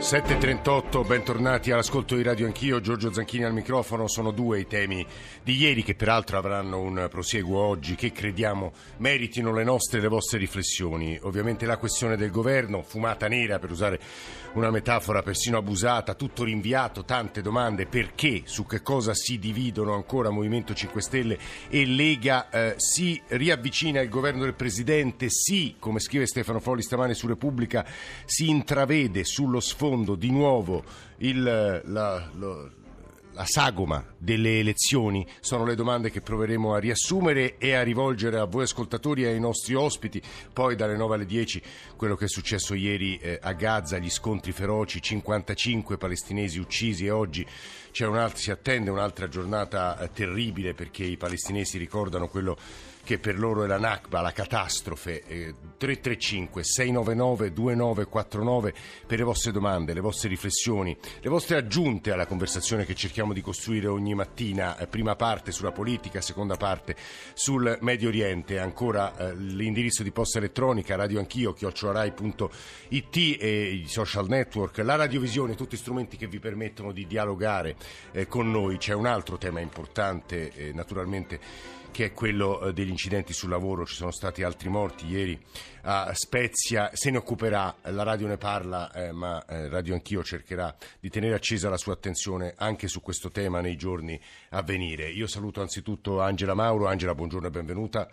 7.38, 0.00 1.06
bentornati 1.06 1.70
all'ascolto 1.70 2.16
di 2.16 2.22
Radio 2.22 2.46
Anch'io, 2.46 2.80
Giorgio 2.80 3.12
Zanchini 3.12 3.44
al 3.44 3.52
microfono, 3.52 4.08
sono 4.08 4.30
due 4.30 4.58
i 4.58 4.66
temi 4.66 5.06
di 5.42 5.56
ieri 5.56 5.82
che 5.82 5.94
peraltro 5.94 6.38
avranno 6.38 6.80
un 6.80 7.06
prosieguo 7.10 7.60
oggi 7.60 7.96
che 7.96 8.10
crediamo 8.10 8.72
meritino 8.96 9.52
le 9.52 9.62
nostre 9.62 9.98
e 9.98 10.00
le 10.00 10.08
vostre 10.08 10.38
riflessioni. 10.38 11.18
Ovviamente 11.22 11.66
la 11.66 11.76
questione 11.76 12.16
del 12.16 12.30
governo, 12.30 12.82
fumata 12.82 13.28
nera 13.28 13.58
per 13.58 13.70
usare 13.70 14.00
una 14.54 14.70
metafora 14.70 15.22
persino 15.22 15.58
abusata, 15.58 16.14
tutto 16.14 16.44
rinviato, 16.44 17.04
tante 17.04 17.42
domande, 17.42 17.84
perché, 17.84 18.42
su 18.46 18.64
che 18.64 18.80
cosa 18.80 19.12
si 19.12 19.38
dividono 19.38 19.94
ancora 19.94 20.30
Movimento 20.30 20.72
5 20.72 21.02
Stelle 21.02 21.38
e 21.68 21.84
Lega, 21.84 22.48
eh, 22.48 22.74
si 22.78 23.20
riavvicina 23.28 24.00
il 24.00 24.08
governo 24.08 24.44
del 24.44 24.54
Presidente, 24.54 25.28
sì, 25.28 25.76
come 25.78 26.00
scrive 26.00 26.26
Stefano 26.26 26.58
Folli 26.58 26.82
stamane 26.82 27.12
su 27.12 27.26
Repubblica, 27.26 27.86
si 28.24 28.48
intravede 28.48 29.24
sullo 29.24 29.60
sfondo 29.60 29.88
di 30.14 30.30
nuovo 30.30 30.82
il, 31.18 31.42
la, 31.42 32.30
lo, 32.34 32.70
la 33.32 33.44
sagoma 33.44 34.04
delle 34.16 34.60
elezioni? 34.60 35.26
Sono 35.40 35.64
le 35.64 35.74
domande 35.74 36.10
che 36.10 36.20
proveremo 36.20 36.72
a 36.72 36.78
riassumere 36.78 37.58
e 37.58 37.74
a 37.74 37.82
rivolgere 37.82 38.38
a 38.38 38.44
voi 38.44 38.62
ascoltatori 38.62 39.24
e 39.24 39.28
ai 39.28 39.40
nostri 39.40 39.74
ospiti. 39.74 40.22
Poi 40.52 40.76
dalle 40.76 40.96
9 40.96 41.14
alle 41.14 41.26
10 41.26 41.62
quello 41.96 42.14
che 42.14 42.26
è 42.26 42.28
successo 42.28 42.74
ieri 42.74 43.18
eh, 43.18 43.38
a 43.42 43.52
Gaza, 43.52 43.98
gli 43.98 44.10
scontri 44.10 44.52
feroci, 44.52 45.02
55 45.02 45.98
palestinesi 45.98 46.58
uccisi 46.58 47.06
e 47.06 47.10
oggi 47.10 47.46
si 48.34 48.50
attende 48.50 48.90
un'altra 48.90 49.28
giornata 49.28 49.98
eh, 49.98 50.12
terribile 50.12 50.74
perché 50.74 51.04
i 51.04 51.16
palestinesi 51.16 51.76
ricordano 51.76 52.28
quello 52.28 52.54
che 52.54 52.89
per 53.18 53.38
loro 53.38 53.64
è 53.64 53.66
la 53.66 53.78
Nakba, 53.78 54.20
la 54.20 54.32
catastrofe. 54.32 55.22
Eh, 55.24 55.54
335 55.80 56.62
699 56.62 57.52
2949 57.52 58.74
per 59.06 59.18
le 59.18 59.24
vostre 59.24 59.50
domande, 59.50 59.94
le 59.94 60.00
vostre 60.00 60.28
riflessioni, 60.28 60.96
le 61.20 61.28
vostre 61.30 61.56
aggiunte 61.56 62.12
alla 62.12 62.26
conversazione 62.26 62.84
che 62.84 62.94
cerchiamo 62.94 63.32
di 63.32 63.40
costruire 63.40 63.86
ogni 63.86 64.14
mattina. 64.14 64.76
Eh, 64.76 64.86
prima 64.86 65.16
parte 65.16 65.52
sulla 65.52 65.72
politica, 65.72 66.20
seconda 66.20 66.56
parte 66.56 66.94
sul 67.32 67.78
Medio 67.80 68.08
Oriente. 68.08 68.58
Ancora 68.58 69.16
eh, 69.16 69.34
l'indirizzo 69.34 70.02
di 70.02 70.10
posta 70.10 70.38
elettronica, 70.38 70.96
radioanchio, 70.96 71.54
chiocciolarai.it 71.54 73.16
e 73.40 73.70
i 73.72 73.88
social 73.88 74.28
network, 74.28 74.78
la 74.78 74.96
radiovisione, 74.96 75.54
tutti 75.54 75.76
strumenti 75.76 76.16
che 76.16 76.26
vi 76.26 76.38
permettono 76.38 76.92
di 76.92 77.06
dialogare 77.06 77.76
eh, 78.12 78.26
con 78.26 78.50
noi. 78.50 78.76
C'è 78.76 78.92
un 78.92 79.06
altro 79.06 79.38
tema 79.38 79.60
importante, 79.60 80.52
eh, 80.52 80.72
naturalmente 80.72 81.78
che 81.90 82.06
è 82.06 82.12
quello 82.12 82.60
eh, 82.60 82.72
degli 82.72 82.88
incidenti 82.88 83.32
sul 83.32 83.50
lavoro. 83.50 83.84
Ci 83.84 83.94
sono 83.94 84.10
stati 84.10 84.42
altri 84.42 84.68
morti 84.68 85.06
ieri 85.06 85.38
a 85.82 86.12
Spezia. 86.14 86.90
Se 86.92 87.10
ne 87.10 87.18
occuperà, 87.18 87.74
la 87.82 88.02
radio 88.02 88.26
ne 88.26 88.36
parla, 88.36 88.90
eh, 88.92 89.12
ma 89.12 89.44
eh, 89.46 89.68
Radio 89.68 89.94
Anch'io 89.94 90.22
cercherà 90.22 90.74
di 90.98 91.08
tenere 91.08 91.34
accesa 91.34 91.68
la 91.68 91.76
sua 91.76 91.92
attenzione 91.92 92.54
anche 92.56 92.88
su 92.88 93.00
questo 93.00 93.30
tema 93.30 93.60
nei 93.60 93.76
giorni 93.76 94.20
a 94.50 94.62
venire. 94.62 95.08
Io 95.08 95.26
saluto 95.26 95.60
anzitutto 95.60 96.20
Angela 96.20 96.54
Mauro. 96.54 96.86
Angela, 96.86 97.14
buongiorno 97.14 97.46
e 97.46 97.50
benvenuta. 97.50 98.08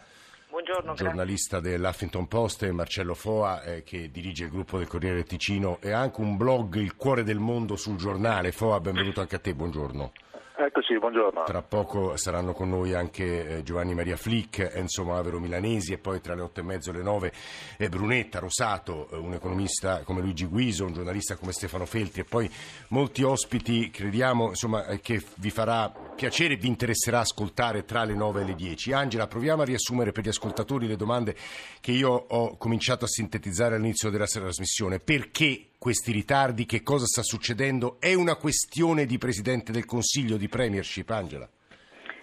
Buongiorno, 0.50 0.94
giornalista 0.96 1.60
grazie. 1.60 1.78
dell'Huffington 1.78 2.28
Post 2.28 2.64
e 2.64 2.72
Marcello 2.72 3.14
Foa 3.14 3.62
eh, 3.64 3.84
che 3.84 4.10
dirige 4.10 4.46
il 4.46 4.50
gruppo 4.50 4.78
del 4.78 4.88
Corriere 4.88 5.24
Ticino 5.24 5.78
e 5.82 5.92
anche 5.92 6.22
un 6.22 6.36
blog 6.36 6.76
Il 6.76 6.96
cuore 6.96 7.24
del 7.24 7.38
mondo 7.38 7.76
sul 7.76 7.98
giornale. 7.98 8.52
Foa, 8.52 8.80
benvenuto 8.80 9.22
anche 9.22 9.36
a 9.36 9.40
te, 9.40 9.54
buongiorno. 9.54 10.12
Eccoci, 10.60 10.98
buongiorno. 10.98 11.44
Tra 11.44 11.62
poco 11.62 12.18
saranno 12.18 12.54
con 12.54 12.70
noi 12.70 12.96
anche 12.96 13.58
eh, 13.58 13.64
Giovanni 13.64 13.94
Maria 13.94 14.18
Flick, 14.18 14.72
Enzo 14.74 15.04
Mavero 15.04 15.40
Milanesi 15.40 15.94
e 15.94 16.00
poi 16.00 16.20
tra 16.20 16.34
le 16.34 16.42
otto 16.42 16.62
e 16.62 16.64
mezzo 16.64 16.90
e 16.90 16.94
le 16.94 17.04
nove 17.04 17.32
eh, 17.78 17.88
Brunetta 17.90 18.40
Rosato, 18.40 19.08
eh, 19.12 19.18
un 19.18 19.34
economista 19.34 20.02
come 20.02 20.22
Luigi 20.22 20.46
Guiso, 20.46 20.86
un 20.86 20.94
giornalista 20.94 21.36
come 21.36 21.52
Stefano 21.52 21.86
Feltri 21.86 22.22
e 22.22 22.24
poi 22.24 22.50
molti 22.88 23.22
ospiti, 23.22 23.92
crediamo 23.92 24.48
insomma, 24.48 24.84
che 25.00 25.22
vi 25.36 25.52
farà 25.52 25.94
piacere 26.16 26.56
e 26.56 26.58
vi 26.58 26.70
interesserà 26.70 27.20
ascoltare 27.20 27.86
tra 27.86 28.04
le 28.04 28.16
nove 28.16 28.42
e 28.42 28.46
le 28.46 28.56
dieci. 28.56 28.92
Angela, 28.94 29.28
proviamo 29.28 29.62
a 29.62 29.66
riassumere 29.66 30.12
per 30.12 30.24
gli 30.24 30.30
ascoltatori 30.30 30.88
le 30.88 30.96
domande 30.96 31.36
che 31.80 31.92
io 31.92 32.10
ho 32.10 32.58
cominciato 32.58 33.06
a 33.06 33.08
sintetizzare 33.08 33.76
all'inizio 33.76 34.10
della 34.10 34.26
trasmissione. 34.26 35.00
Perché 35.00 35.68
questi 35.78 36.12
ritardi, 36.12 36.66
che 36.66 36.82
cosa 36.84 37.06
sta 37.06 37.22
succedendo? 37.22 37.98
È 38.00 38.14
una 38.14 38.36
questione 38.36 39.06
di 39.06 39.18
Presidente 39.18 39.72
del 39.72 39.86
Consiglio, 39.86 40.38
di 40.38 40.48
Premiership, 40.48 41.10
Angela? 41.10 41.48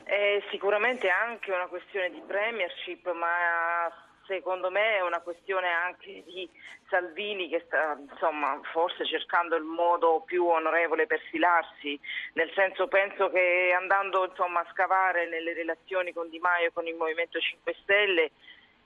È 0.02 0.42
sicuramente 0.50 1.08
anche 1.08 1.52
una 1.52 1.66
questione 1.66 2.10
di 2.10 2.20
Premiership, 2.26 3.10
ma 3.12 3.90
secondo 4.26 4.70
me 4.70 4.96
è 4.96 5.02
una 5.02 5.20
questione 5.20 5.68
anche 5.68 6.22
di 6.26 6.48
Salvini 6.88 7.48
che 7.48 7.62
sta 7.66 7.96
insomma, 7.98 8.60
forse 8.72 9.04
cercando 9.06 9.56
il 9.56 9.64
modo 9.64 10.22
più 10.24 10.46
onorevole 10.46 11.06
per 11.06 11.20
filarsi, 11.30 11.98
nel 12.34 12.50
senso 12.54 12.88
penso 12.88 13.30
che 13.30 13.74
andando 13.76 14.26
insomma, 14.26 14.60
a 14.60 14.68
scavare 14.72 15.28
nelle 15.28 15.52
relazioni 15.52 16.12
con 16.12 16.28
Di 16.28 16.38
Maio 16.38 16.68
e 16.68 16.72
con 16.72 16.86
il 16.86 16.94
Movimento 16.94 17.38
5 17.38 17.74
Stelle 17.82 18.30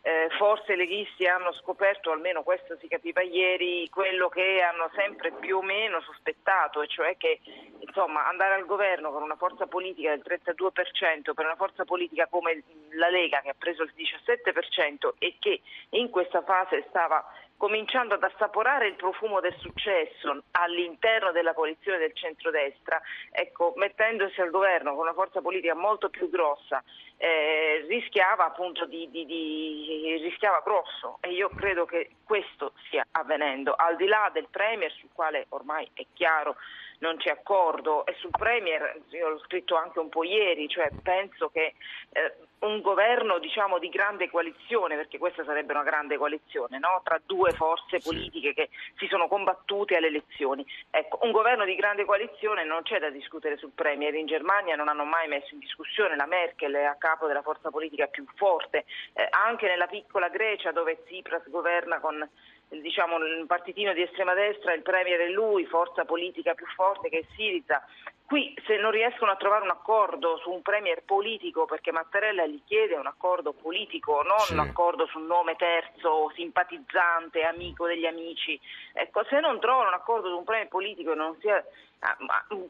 eh, 0.02 0.28
forse 0.38 0.72
i 0.72 0.76
leghisti 0.76 1.26
hanno 1.26 1.52
scoperto, 1.52 2.10
almeno 2.10 2.42
questo 2.42 2.76
si 2.80 2.88
capiva 2.88 3.22
ieri, 3.22 3.88
quello 3.90 4.28
che 4.28 4.62
hanno 4.62 4.90
sempre 4.94 5.32
più 5.32 5.58
o 5.58 5.62
meno 5.62 6.00
sospettato, 6.00 6.82
e 6.82 6.86
cioè 6.86 7.16
che 7.16 7.40
insomma, 7.80 8.26
andare 8.28 8.54
al 8.54 8.66
governo 8.66 9.10
con 9.10 9.22
una 9.22 9.36
forza 9.36 9.66
politica 9.66 10.10
del 10.10 10.22
32% 10.24 11.32
per 11.34 11.44
una 11.44 11.56
forza 11.56 11.84
politica 11.84 12.26
come 12.28 12.62
la 12.92 13.08
Lega 13.08 13.40
che 13.40 13.50
ha 13.50 13.56
preso 13.58 13.82
il 13.82 13.92
17% 13.96 15.14
e 15.18 15.36
che 15.38 15.60
in 15.90 16.10
questa 16.10 16.42
fase 16.42 16.84
stava 16.88 17.24
cominciando 17.58 18.14
ad 18.14 18.22
assaporare 18.22 18.86
il 18.86 18.94
profumo 18.94 19.40
del 19.40 19.54
successo 19.58 20.44
all'interno 20.52 21.32
della 21.32 21.52
coalizione 21.52 21.98
del 21.98 22.14
centrodestra, 22.14 23.02
ecco, 23.30 23.74
mettendosi 23.76 24.40
al 24.40 24.50
governo 24.50 24.92
con 24.92 25.00
una 25.00 25.12
forza 25.12 25.40
politica 25.42 25.74
molto 25.74 26.08
più 26.08 26.30
grossa, 26.30 26.82
eh, 27.16 27.84
rischiava 27.88 28.46
appunto 28.46 28.86
di, 28.86 29.10
di, 29.10 29.26
di, 29.26 30.18
rischiava 30.22 30.62
grosso. 30.64 31.18
E 31.20 31.32
io 31.32 31.50
credo 31.50 31.84
che 31.84 32.10
questo 32.24 32.72
stia 32.86 33.04
avvenendo, 33.10 33.74
al 33.76 33.96
di 33.96 34.06
là 34.06 34.30
del 34.32 34.46
Premier 34.48 34.92
sul 34.92 35.10
quale 35.12 35.46
ormai 35.50 35.90
è 35.94 36.06
chiaro 36.14 36.56
non 36.98 37.16
c'è 37.16 37.30
accordo 37.30 38.06
e 38.06 38.14
sul 38.18 38.30
Premier, 38.30 39.00
io 39.10 39.28
l'ho 39.28 39.38
scritto 39.40 39.76
anche 39.76 39.98
un 39.98 40.08
po' 40.08 40.24
ieri, 40.24 40.68
cioè 40.68 40.90
penso 41.02 41.48
che 41.50 41.74
eh, 42.12 42.34
un 42.60 42.80
governo 42.80 43.38
diciamo, 43.38 43.78
di 43.78 43.88
grande 43.88 44.28
coalizione, 44.28 44.96
perché 44.96 45.18
questa 45.18 45.44
sarebbe 45.44 45.72
una 45.72 45.84
grande 45.84 46.16
coalizione, 46.16 46.78
no? 46.78 47.00
tra 47.04 47.20
due 47.24 47.52
forze 47.52 48.00
politiche 48.00 48.54
che 48.54 48.70
si 48.96 49.06
sono 49.06 49.28
combattute 49.28 49.96
alle 49.96 50.08
elezioni. 50.08 50.66
Ecco, 50.90 51.20
un 51.22 51.30
governo 51.30 51.64
di 51.64 51.76
grande 51.76 52.04
coalizione 52.04 52.64
non 52.64 52.82
c'è 52.82 52.98
da 52.98 53.10
discutere 53.10 53.56
sul 53.56 53.72
Premier, 53.74 54.14
in 54.14 54.26
Germania 54.26 54.74
non 54.74 54.88
hanno 54.88 55.04
mai 55.04 55.28
messo 55.28 55.54
in 55.54 55.60
discussione 55.60 56.16
la 56.16 56.26
Merkel 56.26 56.74
è 56.74 56.84
a 56.84 56.96
capo 56.96 57.26
della 57.26 57.42
forza 57.42 57.70
politica 57.70 58.06
più 58.06 58.24
forte, 58.34 58.84
eh, 59.12 59.26
anche 59.30 59.66
nella 59.66 59.86
piccola 59.86 60.28
Grecia 60.28 60.72
dove 60.72 61.04
Tsipras 61.04 61.48
governa 61.48 62.00
con 62.00 62.28
diciamo, 62.68 63.16
un 63.16 63.46
partitino 63.46 63.92
di 63.92 64.02
estrema 64.02 64.34
destra, 64.34 64.74
il 64.74 64.82
Premier 64.82 65.20
è 65.20 65.28
lui, 65.28 65.64
forza 65.66 66.04
politica 66.04 66.54
più 66.54 66.66
forte 66.74 67.08
che 67.08 67.20
è 67.20 67.24
Siriza. 67.34 67.82
Qui 68.26 68.54
se 68.66 68.76
non 68.76 68.90
riescono 68.90 69.30
a 69.30 69.36
trovare 69.36 69.64
un 69.64 69.70
accordo 69.70 70.36
su 70.42 70.50
un 70.50 70.60
Premier 70.60 71.02
politico, 71.02 71.64
perché 71.64 71.92
Mattarella 71.92 72.44
gli 72.44 72.60
chiede 72.66 72.94
un 72.94 73.06
accordo 73.06 73.54
politico, 73.54 74.22
non 74.22 74.38
sì. 74.40 74.52
un 74.52 74.58
accordo 74.58 75.06
su 75.06 75.18
un 75.18 75.26
nome 75.26 75.56
terzo, 75.56 76.30
simpatizzante, 76.34 77.42
amico 77.44 77.86
degli 77.86 78.04
amici, 78.04 78.60
ecco, 78.92 79.24
se 79.24 79.40
non 79.40 79.58
trovano 79.60 79.88
un 79.88 79.94
accordo 79.94 80.28
su 80.28 80.36
un 80.36 80.44
Premier 80.44 80.68
politico 80.68 81.14
non 81.14 81.38
sia 81.40 81.64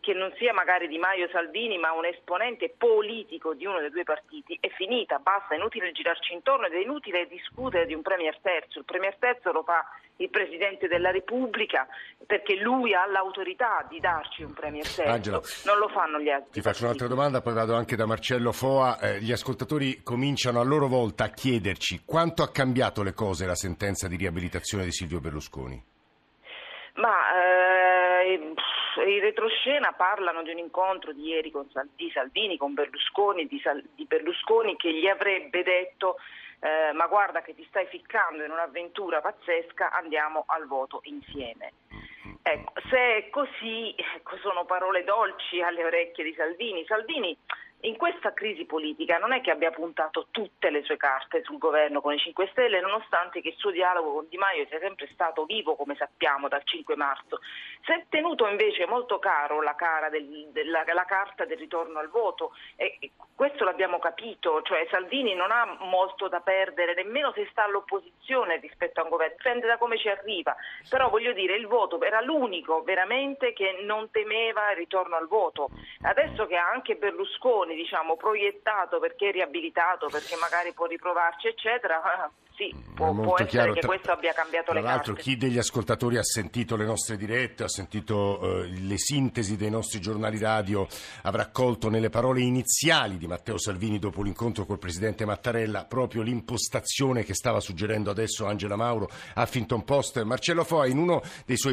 che 0.00 0.14
non 0.14 0.32
sia 0.38 0.54
magari 0.54 0.88
Di 0.88 0.96
Maio 0.96 1.28
Salvini 1.30 1.76
ma 1.76 1.92
un 1.92 2.06
esponente 2.06 2.72
politico 2.76 3.52
di 3.54 3.66
uno 3.66 3.78
dei 3.80 3.90
due 3.90 4.04
partiti 4.04 4.56
è 4.60 4.68
finita, 4.70 5.18
basta, 5.18 5.54
è 5.54 5.58
inutile 5.58 5.92
girarci 5.92 6.32
intorno 6.32 6.66
ed 6.66 6.72
è 6.72 6.78
inutile 6.78 7.26
discutere 7.26 7.86
di 7.86 7.94
un 7.94 8.02
Premier 8.02 8.38
terzo, 8.40 8.78
il 8.78 8.84
Premier 8.84 9.16
terzo 9.18 9.52
lo 9.52 9.62
fa 9.62 9.84
il 10.16 10.30
Presidente 10.30 10.88
della 10.88 11.10
Repubblica 11.10 11.86
perché 12.26 12.56
lui 12.56 12.94
ha 12.94 13.06
l'autorità 13.06 13.86
di 13.88 14.00
darci 14.00 14.42
un 14.42 14.52
Premier 14.52 14.84
terzo, 14.84 15.10
Angela, 15.10 15.40
non 15.66 15.78
lo 15.78 15.88
fanno 15.88 16.18
gli 16.18 16.30
altri. 16.30 16.52
Ti 16.52 16.60
faccio 16.60 16.84
un'altra 16.84 17.06
domanda, 17.06 17.40
poi 17.40 17.52
vado 17.52 17.74
anche 17.74 17.96
da 17.96 18.06
Marcello 18.06 18.52
Foa, 18.52 18.98
eh, 18.98 19.20
gli 19.20 19.30
ascoltatori 19.30 20.02
cominciano 20.02 20.60
a 20.60 20.64
loro 20.64 20.88
volta 20.88 21.24
a 21.24 21.28
chiederci 21.28 22.02
quanto 22.04 22.42
ha 22.42 22.50
cambiato 22.50 23.02
le 23.02 23.12
cose 23.12 23.46
la 23.46 23.54
sentenza 23.54 24.08
di 24.08 24.16
riabilitazione 24.16 24.84
di 24.84 24.90
Silvio 24.90 25.20
Berlusconi? 25.20 25.96
Ma 26.94 27.14
eh, 27.32 28.54
in 29.04 29.20
retroscena 29.20 29.92
parlano 29.92 30.42
di 30.42 30.50
un 30.50 30.58
incontro 30.58 31.12
di 31.12 31.28
ieri 31.28 31.52
Sal- 31.72 31.88
di 31.94 32.10
Salvini 32.10 32.56
con 32.56 32.74
Berlusconi, 32.74 33.46
di, 33.46 33.60
Sal- 33.60 33.84
di 33.94 34.04
Berlusconi 34.04 34.76
che 34.76 34.92
gli 34.92 35.06
avrebbe 35.06 35.62
detto 35.62 36.16
eh, 36.60 36.92
ma 36.92 37.06
guarda 37.06 37.40
che 37.42 37.54
ti 37.54 37.64
stai 37.68 37.86
ficcando 37.86 38.44
in 38.44 38.50
un'avventura 38.50 39.20
pazzesca, 39.20 39.92
andiamo 39.92 40.44
al 40.46 40.66
voto 40.66 41.00
insieme. 41.04 41.72
Ecco, 42.42 42.72
se 42.88 43.16
è 43.16 43.30
così, 43.30 43.94
ecco, 43.96 44.36
sono 44.38 44.64
parole 44.64 45.04
dolci 45.04 45.60
alle 45.60 45.84
orecchie 45.84 46.24
di 46.24 46.34
Salvini. 46.34 46.84
Salvini 46.86 47.36
in 47.82 47.96
questa 47.96 48.32
crisi 48.32 48.64
politica 48.64 49.18
non 49.18 49.32
è 49.32 49.40
che 49.40 49.52
abbia 49.52 49.70
puntato 49.70 50.26
tutte 50.32 50.70
le 50.70 50.82
sue 50.82 50.96
carte 50.96 51.42
sul 51.44 51.58
governo 51.58 52.00
con 52.00 52.12
i 52.12 52.18
5 52.18 52.48
Stelle, 52.50 52.80
nonostante 52.80 53.40
che 53.40 53.50
il 53.50 53.56
suo 53.56 53.70
dialogo 53.70 54.14
con 54.14 54.26
Di 54.28 54.36
Maio 54.36 54.66
sia 54.66 54.80
sempre 54.80 55.08
stato 55.12 55.44
vivo, 55.44 55.76
come 55.76 55.94
sappiamo, 55.94 56.48
dal 56.48 56.64
5 56.64 56.96
marzo. 56.96 57.38
Si 57.84 57.92
è 57.92 58.04
tenuto 58.08 58.48
invece 58.48 58.86
molto 58.86 59.20
caro 59.20 59.62
la, 59.62 59.76
del, 60.10 60.48
della, 60.50 60.82
la 60.92 61.04
carta 61.04 61.44
del 61.44 61.58
ritorno 61.58 62.00
al 62.00 62.08
voto 62.08 62.52
e 62.74 63.12
questo 63.34 63.62
l'abbiamo 63.62 64.00
capito, 64.00 64.62
cioè 64.62 64.84
Salvini 64.90 65.34
non 65.34 65.52
ha 65.52 65.76
molto 65.82 66.26
da 66.26 66.40
perdere 66.40 66.94
nemmeno 66.94 67.32
se 67.32 67.46
sta 67.52 67.62
all'opposizione 67.62 68.56
rispetto 68.56 68.98
a 68.98 69.04
un 69.04 69.10
governo, 69.10 69.36
dipende 69.36 69.68
da 69.68 69.78
come 69.78 69.96
ci 69.96 70.08
arriva, 70.08 70.56
però 70.90 71.08
voglio 71.08 71.32
dire 71.32 71.54
il 71.54 71.68
voto 71.68 72.00
era 72.02 72.20
l'unico 72.20 72.82
veramente 72.82 73.52
che 73.52 73.78
non 73.82 74.10
temeva 74.10 74.72
il 74.72 74.78
ritorno 74.78 75.14
al 75.14 75.28
voto. 75.28 75.70
Adesso 76.02 76.46
che 76.46 76.56
anche 76.56 76.96
Berlusconi 76.96 77.67
diciamo, 77.74 78.16
proiettato 78.16 78.98
perché 78.98 79.30
riabilitato, 79.30 80.08
perché 80.08 80.36
magari 80.36 80.72
può 80.72 80.86
riprovarci 80.86 81.48
eccetera, 81.48 82.30
sì, 82.58 82.74
può, 82.92 83.14
può 83.14 83.34
essere 83.34 83.48
chiaro. 83.48 83.72
che 83.72 83.86
questo 83.86 84.10
abbia 84.10 84.32
cambiato 84.32 84.72
Tra 84.72 84.74
le 84.74 84.84
carte. 84.84 85.02
Tra 85.04 85.12
l'altro 85.12 85.14
chi 85.14 85.36
degli 85.36 85.58
ascoltatori 85.58 86.18
ha 86.18 86.24
sentito 86.24 86.74
le 86.74 86.84
nostre 86.84 87.16
dirette, 87.16 87.62
ha 87.62 87.68
sentito 87.68 88.64
eh, 88.64 88.66
le 88.66 88.98
sintesi 88.98 89.56
dei 89.56 89.70
nostri 89.70 90.00
giornali 90.00 90.38
radio, 90.38 90.88
avrà 91.22 91.46
colto 91.46 91.88
nelle 91.88 92.10
parole 92.10 92.40
iniziali 92.40 93.16
di 93.16 93.28
Matteo 93.28 93.58
Salvini 93.58 94.00
dopo 94.00 94.22
l'incontro 94.22 94.66
col 94.66 94.80
Presidente 94.80 95.24
Mattarella 95.24 95.84
proprio 95.84 96.22
l'impostazione 96.22 97.22
che 97.22 97.32
stava 97.32 97.60
suggerendo 97.60 98.10
adesso 98.10 98.44
Angela 98.44 98.74
Mauro 98.74 99.08
a 99.34 99.46
Finton 99.46 99.84
Post. 99.84 100.20
Marcello 100.24 100.64
Foa, 100.64 100.88
in 100.88 100.98
uno 100.98 101.22
dei, 101.46 101.56
su, 101.56 101.72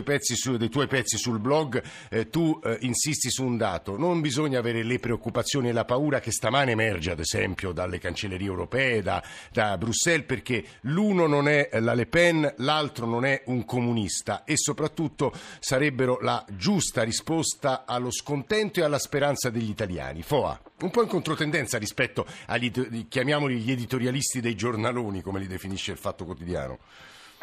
dei 0.58 0.70
tuoi 0.70 0.88
pezzi 0.88 1.18
sul 1.18 1.40
blog 1.40 1.82
eh, 2.10 2.30
tu 2.30 2.60
eh, 2.64 2.78
insisti 2.82 3.32
su 3.32 3.44
un 3.44 3.58
dato, 3.58 3.98
non 3.98 4.22
bisogna 4.22 4.60
avere 4.60 4.84
le 4.84 5.00
preoccupazioni 5.00 5.70
e 5.70 5.72
la 5.72 5.86
paura 5.86 6.20
che 6.20 6.32
stamane 6.32 6.74
emerge 6.74 7.10
ad 7.10 7.20
esempio 7.20 7.72
dalle 7.72 7.98
cancellerie 7.98 8.46
europee, 8.46 9.02
da, 9.02 9.24
da 9.52 9.76
Bruxelles, 9.80 10.28
perché 10.28 10.64
l'uno 10.82 11.28
non 11.28 11.48
è 11.48 11.70
la 11.80 11.94
Le 11.94 12.06
Pen, 12.06 12.54
l'altro 12.58 13.06
non 13.06 13.26
è 13.26 13.44
un 13.46 13.66
comunista 13.66 14.44
e 14.44 14.58
soprattutto 14.58 15.34
sarebbero 15.60 16.20
la 16.22 16.46
giusta 16.52 17.04
risposta 17.04 17.86
allo 17.86 18.12
scontento 18.12 18.80
e 18.80 18.84
alla 18.84 19.00
speranza 19.00 19.50
degli 19.50 19.70
italiani. 19.70 20.22
Foa, 20.22 20.60
un 20.82 20.92
po' 20.92 21.02
in 21.02 21.08
controtendenza 21.08 21.78
rispetto 21.78 22.26
agli, 22.48 23.08
chiamiamoli 23.08 23.58
gli 23.58 23.72
editorialisti 23.72 24.42
dei 24.42 24.56
giornaloni, 24.56 25.22
come 25.22 25.40
li 25.40 25.48
definisce 25.48 25.92
il 25.92 25.98
Fatto 25.98 26.26
Quotidiano. 26.26 26.80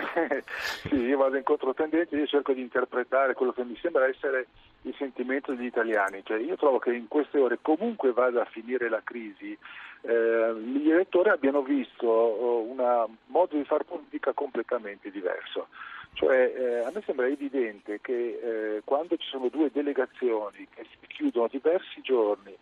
sì, 0.88 0.96
io 0.96 1.16
vado 1.16 1.36
in 1.36 1.42
controtendenza, 1.42 2.16
io 2.16 2.26
cerco 2.26 2.52
di 2.52 2.60
interpretare 2.60 3.34
quello 3.34 3.52
che 3.52 3.64
mi 3.64 3.76
sembra 3.80 4.06
essere 4.06 4.46
il 4.82 4.94
sentimento 4.96 5.52
degli 5.52 5.66
italiani. 5.66 6.22
Cioè, 6.24 6.38
io 6.38 6.56
trovo 6.56 6.78
che 6.78 6.92
in 6.92 7.08
queste 7.08 7.38
ore 7.38 7.58
comunque 7.60 8.12
vada 8.12 8.42
a 8.42 8.46
finire 8.46 8.88
la 8.88 9.00
crisi, 9.02 9.56
eh, 10.02 10.54
gli 10.54 10.90
elettori 10.90 11.30
abbiano 11.30 11.62
visto 11.62 12.06
oh, 12.06 12.62
un 12.62 13.14
modo 13.26 13.56
di 13.56 13.64
fare 13.64 13.84
politica 13.84 14.32
completamente 14.32 15.10
diverso. 15.10 15.68
Cioè, 16.14 16.52
eh, 16.54 16.78
a 16.80 16.90
me 16.92 17.02
sembra 17.06 17.26
evidente 17.26 18.00
che 18.00 18.76
eh, 18.76 18.82
quando 18.84 19.16
ci 19.16 19.28
sono 19.28 19.48
due 19.48 19.70
delegazioni 19.72 20.68
che 20.74 20.84
si 20.90 21.06
chiudono 21.06 21.48
diversi 21.50 22.02
giorni 22.02 22.54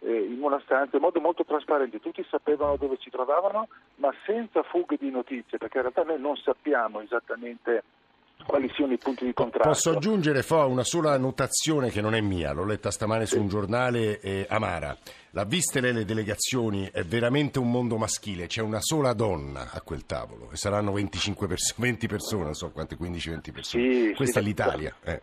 eh, 0.00 0.22
in 0.22 0.42
una 0.42 0.60
stanza 0.64 0.96
in 0.96 1.02
modo 1.02 1.20
molto 1.20 1.44
trasparente, 1.44 2.00
tutti 2.00 2.24
sapevano 2.28 2.76
dove 2.76 2.96
si 3.00 3.10
trovavano, 3.10 3.68
ma 3.96 4.12
senza 4.24 4.62
fughe 4.62 4.96
di 4.98 5.10
notizie, 5.10 5.58
perché 5.58 5.78
in 5.78 5.82
realtà 5.82 6.02
noi 6.02 6.20
non 6.20 6.36
sappiamo 6.36 7.00
esattamente 7.00 7.82
quali 8.46 8.70
siano 8.74 8.92
i 8.92 8.98
punti 8.98 9.24
di 9.24 9.34
contrasto. 9.34 9.68
Posso 9.68 9.90
aggiungere, 9.90 10.42
Fo, 10.42 10.66
una 10.66 10.84
sola 10.84 11.18
notazione 11.18 11.90
che 11.90 12.00
non 12.00 12.14
è 12.14 12.20
mia, 12.20 12.52
l'ho 12.52 12.64
letta 12.64 12.90
stamane 12.90 13.26
su 13.26 13.38
un 13.40 13.48
giornale 13.48 14.20
eh, 14.20 14.46
Amara. 14.48 14.96
La 15.32 15.44
viste 15.44 15.80
le 15.80 16.04
delegazioni 16.04 16.88
è 16.90 17.04
veramente 17.04 17.58
un 17.58 17.70
mondo 17.70 17.96
maschile, 17.98 18.46
c'è 18.46 18.62
una 18.62 18.80
sola 18.80 19.12
donna 19.12 19.70
a 19.72 19.82
quel 19.82 20.06
tavolo 20.06 20.48
e 20.50 20.56
saranno 20.56 20.92
25 20.92 21.46
perso- 21.46 21.74
20 21.76 22.06
persone, 22.06 22.44
non 22.44 22.54
so 22.54 22.70
quante, 22.70 22.96
15-20 22.96 23.52
persone. 23.52 23.92
Sì, 23.92 24.14
Questa 24.14 24.40
sì, 24.40 24.44
è 24.44 24.48
l'Italia. 24.48 24.94
Eh. 25.02 25.20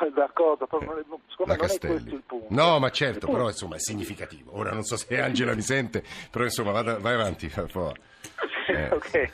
D'accordo, 0.14 0.66
però 0.66 0.84
non 0.84 0.98
è, 0.98 1.02
non 1.06 1.50
è 1.50 1.56
questo 1.56 1.86
il 1.86 2.22
punto. 2.26 2.46
No, 2.48 2.78
ma 2.78 2.90
certo, 2.90 3.26
però 3.26 3.46
insomma 3.48 3.76
è 3.76 3.78
significativo. 3.78 4.56
Ora 4.56 4.72
non 4.72 4.82
so 4.82 4.96
se 4.96 5.20
Angela 5.20 5.54
mi 5.54 5.62
sente, 5.62 6.02
però 6.30 6.44
insomma 6.44 6.72
vada, 6.72 6.98
vai 6.98 7.14
avanti. 7.14 7.50
Eh. 8.70 8.88
ok, 8.92 9.32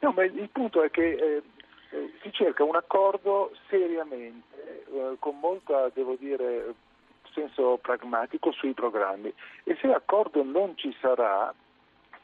no, 0.00 0.12
ma 0.12 0.24
il 0.24 0.48
punto 0.52 0.82
è 0.82 0.90
che 0.90 1.12
eh, 1.12 1.42
eh, 1.90 2.12
si 2.20 2.30
cerca 2.32 2.64
un 2.64 2.76
accordo 2.76 3.50
seriamente, 3.68 4.84
eh, 4.92 5.16
con 5.18 5.38
molta, 5.38 5.88
devo 5.94 6.16
dire, 6.18 6.74
senso 7.34 7.78
pragmatico 7.82 8.52
sui 8.52 8.72
programmi 8.72 9.32
e 9.64 9.76
se 9.80 9.86
l'accordo 9.86 10.42
non 10.44 10.76
ci 10.76 10.96
sarà, 11.00 11.52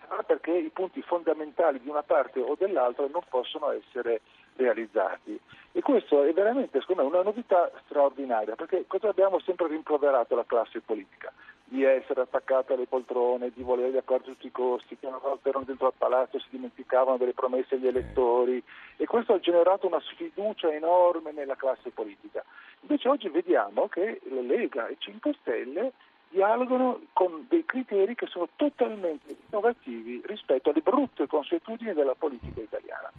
sarà 0.07 0.23
perché 0.23 0.53
i 0.53 0.71
punti 0.71 1.03
fondamentali 1.03 1.81
di 1.81 1.89
una 1.89 2.03
parte 2.03 2.41
o 2.41 2.55
dell'altra 2.59 3.07
non 3.11 3.23
possono 3.29 3.71
essere 3.73 4.21
realizzati. 4.61 5.39
E 5.73 5.83
questo 5.83 6.25
è 6.25 6.33
veramente, 6.33 6.81
secondo 6.81 7.03
me, 7.03 7.09
una 7.09 7.23
novità 7.23 7.71
straordinaria, 7.85 8.57
perché 8.57 8.85
cosa 8.87 9.09
abbiamo 9.09 9.39
sempre 9.41 9.69
rimproverato 9.69 10.35
la 10.35 10.45
classe 10.45 10.81
politica? 10.81 11.33
Di 11.65 11.85
essere 11.85 12.23
attaccata 12.23 12.75
alle 12.75 12.87
poltrone, 12.87 13.53
di 13.55 13.63
volere 13.63 13.97
accordi 13.97 14.31
a 14.31 14.33
tutti 14.33 14.49
i 14.49 14.53
costi, 14.53 14.97
che 14.99 15.07
una 15.07 15.19
volta 15.19 15.49
erano 15.49 15.65
dentro 15.65 15.87
al 15.87 15.93
palazzo 15.97 16.41
si 16.41 16.49
dimenticavano 16.51 17.17
delle 17.17 17.35
promesse 17.35 17.77
agli 17.77 17.87
elettori 17.87 18.61
e 18.97 19.07
questo 19.07 19.35
ha 19.35 19.39
generato 19.39 19.87
una 19.87 20.01
sfiducia 20.01 20.73
enorme 20.73 21.31
nella 21.31 21.55
classe 21.55 21.91
politica. 21.91 22.45
Invece 22.81 23.09
oggi 23.09 23.29
vediamo 23.29 23.87
che 23.87 24.21
la 24.25 24.41
Lega 24.41 24.89
e 24.89 24.97
5 24.99 25.37
Stelle 25.41 25.93
dialogano 26.31 27.01
con 27.13 27.47
dei 27.49 27.65
criteri 27.65 28.15
che 28.15 28.27
sono 28.27 28.49
totalmente 28.57 29.37
innovativi 29.47 30.23
rispetto 30.25 30.71
alle 30.71 30.81
brutte 30.81 31.27
consuetudini 31.27 31.93
della 31.93 32.15
politica 32.15 32.61
italiana. 32.61 33.11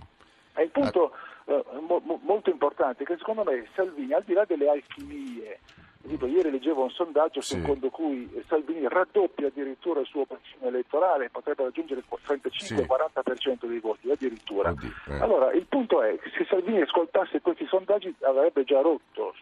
È 0.53 0.61
il 0.61 0.69
punto 0.69 1.13
eh, 1.45 1.63
mo- 1.79 2.19
molto 2.23 2.49
importante 2.49 3.03
che 3.03 3.17
secondo 3.17 3.43
me 3.43 3.67
Salvini, 3.75 4.13
al 4.13 4.23
di 4.23 4.33
là 4.33 4.45
delle 4.45 4.69
alchimie, 4.69 5.59
dico, 6.01 6.25
ieri 6.25 6.51
leggevo 6.51 6.83
un 6.83 6.89
sondaggio 6.89 7.41
sì. 7.41 7.59
secondo 7.59 7.89
cui 7.89 8.29
Salvini 8.47 8.87
raddoppia 8.87 9.47
addirittura 9.47 9.99
il 9.99 10.07
suo 10.07 10.25
bacino 10.27 10.67
elettorale, 10.67 11.29
potrebbe 11.29 11.63
raggiungere 11.63 12.01
il 12.01 12.19
35-40% 12.25 13.59
sì. 13.59 13.67
dei 13.67 13.79
voti 13.79 14.11
addirittura. 14.11 14.69
Oddio, 14.69 14.91
eh. 15.07 15.19
Allora 15.19 15.51
il 15.51 15.65
punto 15.65 16.01
è 16.01 16.17
che 16.19 16.29
se 16.37 16.45
Salvini 16.45 16.81
ascoltasse 16.81 17.41
questi 17.41 17.65
sondaggi 17.65 18.13
avrebbe 18.21 18.63
già 18.63 18.81
rotto. 18.81 19.35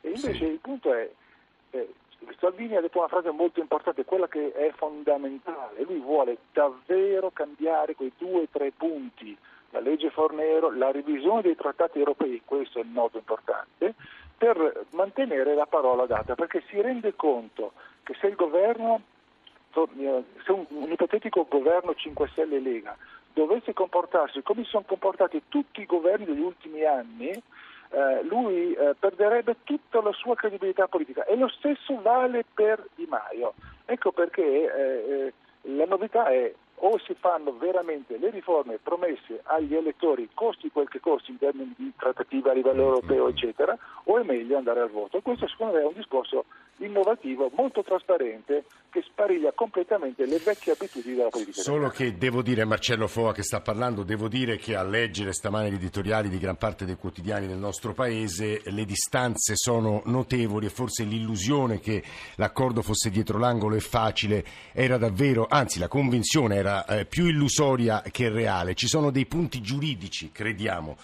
E 0.00 0.08
invece 0.08 0.34
sì. 0.34 0.44
il 0.44 0.58
punto 0.58 0.92
è 0.92 1.10
eh, 1.70 1.88
Salvini 2.38 2.76
ha 2.76 2.80
detto 2.80 2.98
una 2.98 3.08
frase 3.08 3.30
molto 3.30 3.60
importante, 3.60 4.04
quella 4.04 4.28
che 4.28 4.52
è 4.52 4.72
fondamentale. 4.76 5.82
Lui 5.82 6.00
vuole 6.00 6.38
davvero 6.52 7.30
cambiare 7.30 7.94
quei 7.94 8.12
due 8.16 8.42
o 8.42 8.48
tre 8.50 8.72
punti 8.76 9.36
la 9.70 9.80
legge 9.80 10.10
Fornero, 10.10 10.70
la 10.70 10.90
revisione 10.90 11.42
dei 11.42 11.56
trattati 11.56 11.98
europei, 11.98 12.42
questo 12.44 12.78
è 12.78 12.82
il 12.82 12.88
nodo 12.88 13.18
importante, 13.18 13.94
per 14.36 14.84
mantenere 14.90 15.54
la 15.54 15.66
parola 15.66 16.06
data, 16.06 16.34
perché 16.34 16.62
si 16.68 16.80
rende 16.80 17.14
conto 17.16 17.72
che 18.02 18.14
se 18.20 18.34
governo, 18.34 19.00
se 19.72 20.52
un, 20.52 20.66
un 20.68 20.90
ipotetico 20.90 21.46
governo 21.48 21.94
5 21.94 22.28
Stelle 22.28 22.60
Lega 22.60 22.96
dovesse 23.32 23.72
comportarsi 23.74 24.42
come 24.42 24.64
si 24.64 24.70
sono 24.70 24.84
comportati 24.86 25.42
tutti 25.48 25.82
i 25.82 25.86
governi 25.86 26.24
degli 26.24 26.40
ultimi 26.40 26.84
anni, 26.84 27.30
eh, 27.30 28.22
lui 28.24 28.72
eh, 28.72 28.94
perderebbe 28.98 29.56
tutta 29.64 30.00
la 30.00 30.12
sua 30.12 30.34
credibilità 30.34 30.88
politica 30.88 31.24
e 31.24 31.36
lo 31.36 31.48
stesso 31.48 32.00
vale 32.00 32.44
per 32.52 32.82
Di 32.94 33.06
Maio. 33.06 33.54
Ecco 33.84 34.12
perché 34.12 34.42
eh, 34.42 35.26
eh 35.26 35.32
la 35.68 35.84
novità 35.84 36.28
è 36.28 36.52
o 36.78 36.98
si 36.98 37.14
fanno 37.18 37.56
veramente 37.56 38.18
le 38.18 38.30
riforme 38.30 38.78
promesse 38.82 39.40
agli 39.44 39.74
elettori, 39.74 40.28
costi 40.34 40.70
quel 40.70 40.88
che 40.88 41.00
costi 41.00 41.30
in 41.30 41.38
termini 41.38 41.74
di 41.76 41.92
trattativa 41.96 42.50
a 42.50 42.54
livello 42.54 42.82
europeo, 42.82 43.28
eccetera, 43.28 43.76
o 44.04 44.18
è 44.18 44.22
meglio 44.22 44.56
andare 44.56 44.80
al 44.80 44.90
voto. 44.90 45.20
Questo 45.20 45.48
secondo 45.48 45.74
me 45.74 45.80
è 45.80 45.86
un 45.86 45.94
discorso 45.94 46.44
innovativo, 46.78 47.50
molto 47.54 47.82
trasparente, 47.82 48.64
che 48.90 49.02
spariglia 49.02 49.52
completamente 49.52 50.26
le 50.26 50.38
vecchie 50.38 50.72
abitudini 50.72 51.16
della 51.16 51.28
politica. 51.28 51.60
Solo 51.60 51.88
che 51.88 52.16
devo 52.16 52.42
dire, 52.42 52.64
Marcello 52.64 53.06
Foa 53.06 53.32
che 53.32 53.42
sta 53.42 53.60
parlando, 53.60 54.02
devo 54.02 54.28
dire 54.28 54.56
che 54.56 54.74
a 54.74 54.82
leggere 54.82 55.32
stamane 55.32 55.70
gli 55.70 55.74
editoriali 55.74 56.28
di 56.28 56.38
gran 56.38 56.56
parte 56.56 56.84
dei 56.84 56.96
quotidiani 56.96 57.46
del 57.46 57.56
nostro 57.56 57.92
paese 57.92 58.60
le 58.64 58.84
distanze 58.84 59.54
sono 59.54 60.02
notevoli 60.06 60.66
e 60.66 60.70
forse 60.70 61.04
l'illusione 61.04 61.80
che 61.80 62.02
l'accordo 62.36 62.82
fosse 62.82 63.10
dietro 63.10 63.38
l'angolo 63.38 63.74
e 63.74 63.80
facile 63.80 64.44
era 64.72 64.98
davvero, 64.98 65.46
anzi 65.48 65.78
la 65.78 65.88
convinzione 65.88 66.56
era 66.56 66.65
eh, 66.68 67.04
più 67.04 67.26
illusoria 67.26 68.02
che 68.10 68.28
reale. 68.28 68.74
Ci 68.74 68.88
sono 68.88 69.10
dei 69.10 69.26
punti 69.26 69.60
giuridici, 69.60 70.30
crediamo 70.32 70.96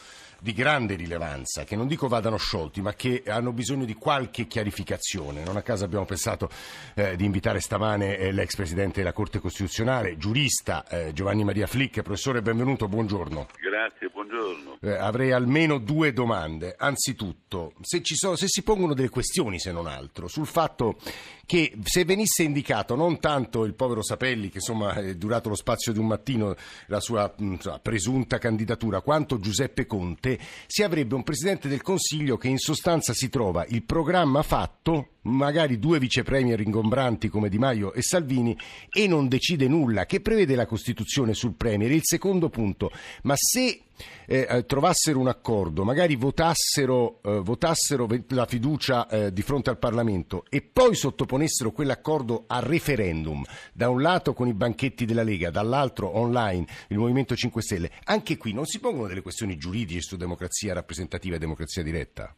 di 0.42 0.52
grande 0.52 0.96
rilevanza, 0.96 1.62
che 1.62 1.76
non 1.76 1.86
dico 1.86 2.08
vadano 2.08 2.36
sciolti, 2.36 2.80
ma 2.80 2.94
che 2.94 3.22
hanno 3.28 3.52
bisogno 3.52 3.84
di 3.84 3.94
qualche 3.94 4.48
chiarificazione. 4.48 5.44
Non 5.44 5.56
a 5.56 5.62
caso 5.62 5.84
abbiamo 5.84 6.04
pensato 6.04 6.50
eh, 6.94 7.14
di 7.14 7.24
invitare 7.24 7.60
stamane 7.60 8.16
eh, 8.16 8.32
l'ex 8.32 8.56
Presidente 8.56 8.98
della 8.98 9.12
Corte 9.12 9.38
Costituzionale, 9.38 10.16
giurista 10.16 10.84
eh, 10.88 11.12
Giovanni 11.12 11.44
Maria 11.44 11.68
Flick. 11.68 12.02
Professore, 12.02 12.42
benvenuto, 12.42 12.88
buongiorno. 12.88 13.46
Grazie, 13.60 14.08
buongiorno. 14.08 14.78
Eh, 14.80 14.90
avrei 14.90 15.30
almeno 15.30 15.78
due 15.78 16.12
domande. 16.12 16.74
Anzitutto, 16.76 17.74
se, 17.80 18.00
sono, 18.02 18.34
se 18.34 18.48
si 18.48 18.64
pongono 18.64 18.94
delle 18.94 19.10
questioni, 19.10 19.60
se 19.60 19.70
non 19.70 19.86
altro, 19.86 20.26
sul 20.26 20.46
fatto 20.48 20.98
che 21.46 21.72
se 21.82 22.04
venisse 22.04 22.42
indicato 22.42 22.94
non 22.94 23.18
tanto 23.20 23.64
il 23.64 23.74
povero 23.74 24.02
Sapelli, 24.02 24.48
che 24.48 24.58
insomma 24.58 24.94
è 24.94 25.14
durato 25.14 25.48
lo 25.48 25.54
spazio 25.54 25.92
di 25.92 25.98
un 25.98 26.06
mattino 26.06 26.54
la 26.86 27.00
sua 27.00 27.32
insomma, 27.38 27.78
presunta 27.78 28.38
candidatura, 28.38 29.00
quanto 29.02 29.38
Giuseppe 29.38 29.86
Conte, 29.86 30.31
si 30.66 30.82
avrebbe 30.82 31.14
un 31.14 31.22
Presidente 31.22 31.68
del 31.68 31.82
Consiglio 31.82 32.36
che 32.36 32.48
in 32.48 32.58
sostanza 32.58 33.12
si 33.12 33.28
trova 33.28 33.64
il 33.68 33.82
programma 33.82 34.42
fatto 34.42 35.11
magari 35.22 35.78
due 35.78 35.98
vicepremier 35.98 36.60
ingombranti 36.60 37.28
come 37.28 37.48
Di 37.48 37.58
Maio 37.58 37.92
e 37.92 38.02
Salvini 38.02 38.56
e 38.90 39.06
non 39.06 39.28
decide 39.28 39.68
nulla, 39.68 40.06
che 40.06 40.20
prevede 40.20 40.54
la 40.54 40.66
Costituzione 40.66 41.34
sul 41.34 41.54
Premier. 41.54 41.90
Il 41.90 42.04
secondo 42.04 42.48
punto, 42.48 42.90
ma 43.22 43.34
se 43.36 43.82
eh, 44.26 44.46
eh 44.48 44.66
trovassero 44.66 45.20
un 45.20 45.28
accordo, 45.28 45.84
magari 45.84 46.16
votassero, 46.16 47.20
eh, 47.22 47.40
votassero 47.40 48.08
la 48.28 48.46
fiducia 48.46 49.06
eh, 49.06 49.32
di 49.32 49.42
fronte 49.42 49.70
al 49.70 49.78
Parlamento 49.78 50.44
e 50.48 50.62
poi 50.62 50.94
sottoponessero 50.94 51.70
quell'accordo 51.70 52.44
a 52.46 52.60
referendum, 52.60 53.44
da 53.72 53.88
un 53.90 54.00
lato 54.00 54.32
con 54.32 54.48
i 54.48 54.54
banchetti 54.54 55.04
della 55.04 55.22
Lega, 55.22 55.50
dall'altro 55.50 56.16
online 56.18 56.66
il 56.88 56.98
Movimento 56.98 57.36
5 57.36 57.62
Stelle, 57.62 57.90
anche 58.04 58.36
qui 58.36 58.52
non 58.52 58.66
si 58.66 58.80
pongono 58.80 59.08
delle 59.08 59.22
questioni 59.22 59.56
giuridiche 59.56 60.00
su 60.00 60.16
democrazia 60.16 60.74
rappresentativa 60.74 61.36
e 61.36 61.38
democrazia 61.38 61.82
diretta? 61.82 62.34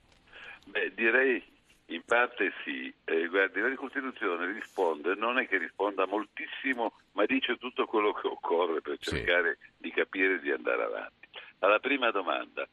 Beh, 0.66 0.92
direi 0.94 1.42
in 1.86 2.02
parte 2.04 2.52
sì, 2.64 2.92
eh, 3.04 3.26
guardi, 3.28 3.60
la 3.60 3.74
Costituzione 3.74 4.52
risponde, 4.52 5.14
non 5.14 5.38
è 5.38 5.46
che 5.46 5.58
risponda 5.58 6.06
moltissimo, 6.06 6.94
ma 7.12 7.26
dice 7.26 7.56
tutto 7.56 7.84
quello 7.86 8.12
che 8.12 8.26
occorre 8.26 8.80
per 8.80 8.98
cercare 8.98 9.58
sì. 9.60 9.70
di 9.78 9.90
capire 9.90 10.34
e 10.34 10.40
di 10.40 10.50
andare 10.50 10.82
avanti. 10.82 11.28
Alla 11.58 11.78
prima 11.80 12.10
domanda, 12.10 12.66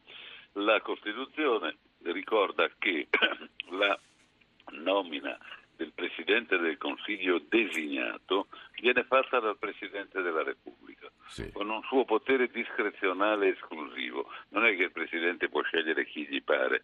la 0.54 0.80
Costituzione 0.82 1.78
ricorda 2.04 2.70
che 2.78 3.08
la 3.72 4.00
nomina 4.72 5.38
del 5.76 5.92
Presidente 5.94 6.58
del 6.58 6.78
Consiglio 6.78 7.42
designato 7.50 8.48
viene 8.80 9.04
fatta 9.04 9.40
dal 9.40 9.58
Presidente 9.58 10.22
della 10.22 10.44
Repubblica, 10.44 11.10
sì. 11.28 11.52
con 11.52 11.70
un 11.70 11.82
suo 11.84 12.06
potere 12.06 12.48
discrezionale 12.50 13.50
esclusivo. 13.50 14.30
Non 14.50 14.66
è 14.66 14.76
che 14.76 14.84
il 14.84 14.92
Presidente 14.92 15.50
può 15.50 15.62
scegliere 15.64 16.06
chi 16.06 16.28
gli 16.28 16.42
pare, 16.44 16.82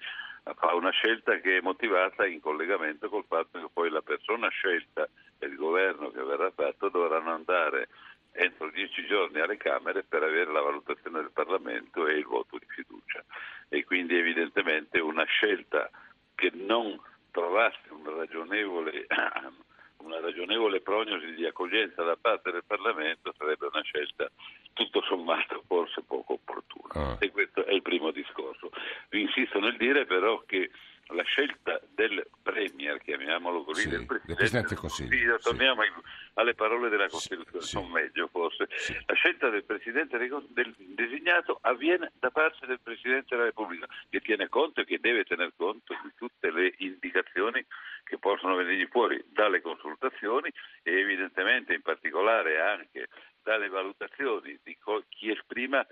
una 0.88 0.92
scelta 0.92 1.38
che 1.40 1.58
è 1.58 1.62
motivata 1.62 2.26
in 2.26 2.40
collegamento 2.40 3.10
col 3.10 3.26
fatto 3.28 3.60
che 3.60 3.68
poi 3.74 3.90
la 3.90 4.02
persona 4.02 4.48
scelta 4.48 5.08
e 5.38 5.46
il 5.46 5.56
governo 5.56 6.12
che 6.12 6.24
verrà 6.24 6.50
fatto 6.52 6.88
dovranno 6.88 7.34
andare 7.34 7.90
entro 8.32 8.70
dieci 8.70 9.06
giorni 9.06 9.42
alle 9.42 9.58
Camere 9.58 10.04
per 10.04 10.24
avere 10.24 10.50
la 10.50 10.62
valutazione 10.62 11.20
del 11.20 11.32
Parlamento 11.32 12.08
e 12.08 12.14
il 12.14 12.26
voto 12.26 12.58
di 12.58 12.66
fiducia. 12.70 13.22
E 13.68 13.84
quindi 13.84 14.18
evidentemente 14.18 15.00
una 15.00 15.26
scelta 15.26 15.90
che 16.36 16.52
non 16.54 16.98
trovasse 17.32 17.90
un 17.90 18.16
ragionevole 18.16 19.08
una 19.98 20.20
ragionevole 20.22 20.80
prognosi 20.80 21.34
di 21.34 21.46
accoglienza 21.46 22.02
da 22.04 22.16
parte 22.16 22.52
del 22.52 22.64
Parlamento 22.66 23.34
sarebbe 23.38 23.66
una 23.66 23.82
scelta 23.82 24.30
tutto 24.78 25.02
sommato 25.02 25.64
forse 25.66 26.04
poco 26.04 26.34
opportuna. 26.34 26.94
Ah. 26.94 27.18
E 27.20 27.32
questo 27.32 27.66
è 27.66 27.74
il 27.74 27.82
primo 27.82 28.12
discorso. 28.12 28.70
Vi 29.10 29.22
insisto 29.22 29.60
nel 29.60 29.76
dire 29.76 30.06
però 30.06 30.44
che 30.46 30.70
la 31.12 31.24
scelta 31.24 31.80
del 31.94 32.28
Premier, 32.44 33.00
chiamiamolo 33.02 33.64
così, 33.64 33.84
sì, 33.84 33.90
del 33.90 34.06
Presidente, 34.06 34.36
Presidente 34.36 34.68
del 34.70 34.78
Consiglio, 34.78 35.38
torniamo 35.38 35.84
sì. 35.84 35.90
alle 36.34 36.54
parole 36.54 36.90
della 36.90 37.08
Costituzione, 37.08 37.64
sì, 37.64 37.76
non 37.76 37.90
meglio 37.90 38.28
forse, 38.28 38.68
la 39.06 39.14
scelta 39.14 39.50
del 39.50 39.64
Presidente 39.64 40.18
del 40.18 40.76
designato 40.78 41.60
avviene 41.62 42.12
da 42.20 42.30
parte 42.30 42.66
del 42.66 42.80
Presidente 42.82 43.28
della 43.30 43.46
Repubblica, 43.46 43.88
che 44.10 44.20
tiene 44.20 44.50
conto 44.50 44.82
e 44.82 44.86
che 44.86 45.00
deve 45.00 45.24
tener 45.24 45.54
conto 45.56 45.96
di 46.04 46.12
tutte 46.16 46.52
le 46.52 46.74
indicazioni 46.80 47.66
che 48.04 48.18
possono 48.18 48.56
venire 48.56 48.88
fuori 48.88 49.24
dalle 49.30 49.62
consultazioni 49.62 50.52
e 50.84 51.00
evidentemente 51.00 51.74
in 51.74 51.82
particolare 51.82 52.60
anche 52.60 53.08
dalle 53.48 53.70
valutazioni 53.70 54.60
di 54.62 54.78
chi 55.08 55.32
esprima 55.32 55.86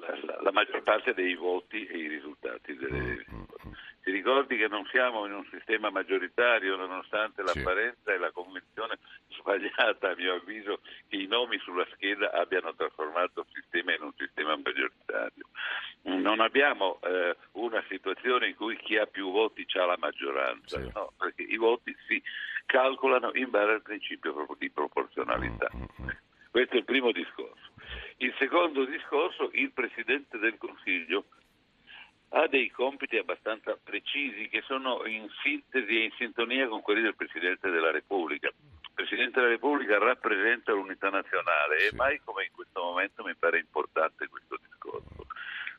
la, 0.00 0.40
la 0.40 0.50
maggior 0.50 0.82
parte 0.82 1.12
dei 1.12 1.34
voti 1.34 1.84
e 1.84 1.98
i 1.98 2.08
risultati 2.08 2.74
delle 2.74 2.98
mm-hmm. 2.98 3.42
Ti 4.02 4.14
ricordi 4.14 4.56
che 4.56 4.68
non 4.68 4.86
siamo 4.86 5.26
in 5.26 5.34
un 5.34 5.46
sistema 5.50 5.90
maggioritario 5.90 6.76
nonostante 6.76 7.42
l'apparenza 7.42 7.98
sì. 8.06 8.12
e 8.12 8.16
la 8.16 8.30
convenzione 8.30 8.96
sbagliata, 9.28 10.08
a 10.08 10.14
mio 10.16 10.36
avviso, 10.36 10.80
che 11.08 11.16
i 11.16 11.26
nomi 11.26 11.58
sulla 11.58 11.86
scheda 11.92 12.32
abbiano 12.32 12.74
trasformato 12.74 13.40
il 13.40 13.60
sistema 13.60 13.94
in 13.94 14.00
un 14.00 14.12
sistema 14.16 14.56
maggioritario. 14.56 15.44
Non 16.04 16.40
abbiamo 16.40 16.98
eh, 17.02 17.36
una 17.52 17.84
situazione 17.86 18.48
in 18.48 18.54
cui 18.54 18.78
chi 18.78 18.96
ha 18.96 19.04
più 19.04 19.30
voti 19.30 19.66
ha 19.74 19.84
la 19.84 19.98
maggioranza, 19.98 20.80
sì. 20.80 20.90
no, 20.94 21.12
perché 21.18 21.42
i 21.42 21.58
voti 21.58 21.94
si 22.06 22.22
calcolano 22.64 23.32
in 23.34 23.50
base 23.50 23.72
al 23.72 23.82
principio 23.82 24.46
di 24.58 24.70
proporzionalità. 24.70 25.68
Questo 26.50 26.74
è 26.74 26.78
il 26.78 26.84
primo 26.84 27.12
discorso. 27.12 27.70
Il 28.18 28.34
secondo 28.38 28.84
discorso, 28.84 29.50
il 29.52 29.70
Presidente 29.72 30.38
del 30.38 30.56
Consiglio 30.56 31.24
ha 32.30 32.46
dei 32.46 32.70
compiti 32.70 33.16
abbastanza 33.16 33.78
precisi 33.82 34.48
che 34.48 34.62
sono 34.62 35.06
in 35.06 35.28
sintesi 35.42 36.00
e 36.00 36.04
in 36.04 36.12
sintonia 36.18 36.68
con 36.68 36.82
quelli 36.82 37.02
del 37.02 37.14
Presidente 37.14 37.70
della 37.70 37.90
Repubblica. 37.90 38.48
Il 38.48 38.92
Presidente 38.94 39.38
della 39.38 39.52
Repubblica 39.52 39.98
rappresenta 39.98 40.72
l'unità 40.72 41.08
nazionale 41.10 41.78
sì. 41.78 41.86
e 41.86 41.96
mai 41.96 42.20
come 42.24 42.44
in 42.44 42.52
questo 42.52 42.82
momento 42.82 43.22
mi 43.24 43.34
pare 43.34 43.58
importante 43.58 44.28
questo 44.28 44.58
discorso. 44.60 45.26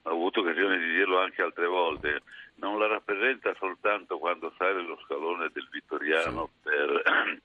Ho 0.03 0.11
avuto 0.11 0.39
occasione 0.39 0.79
di 0.79 0.91
dirlo 0.91 1.19
anche 1.19 1.41
altre 1.41 1.67
volte, 1.67 2.21
non 2.55 2.79
la 2.79 2.87
rappresenta 2.87 3.53
soltanto 3.55 4.17
quando 4.17 4.53
sale 4.57 4.81
lo 4.81 4.97
scalone 5.03 5.49
del 5.51 5.67
Vittoriano 5.69 6.49
sì. 6.55 6.69
per 6.69 7.41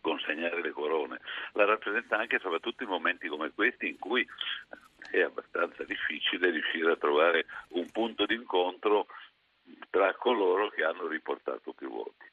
consegnare 0.00 0.60
le 0.60 0.70
corone, 0.70 1.20
la 1.52 1.64
rappresenta 1.64 2.18
anche 2.18 2.36
e 2.36 2.40
soprattutto 2.40 2.82
in 2.82 2.88
momenti 2.88 3.28
come 3.28 3.50
questi 3.52 3.88
in 3.88 3.98
cui 3.98 4.26
è 5.10 5.20
abbastanza 5.20 5.84
difficile 5.84 6.50
riuscire 6.50 6.92
a 6.92 6.96
trovare 6.96 7.46
un 7.70 7.90
punto 7.90 8.26
d'incontro 8.26 9.06
tra 9.90 10.14
coloro 10.14 10.68
che 10.68 10.84
hanno 10.84 11.06
riportato 11.06 11.72
più 11.72 11.88
voti. 11.88 12.26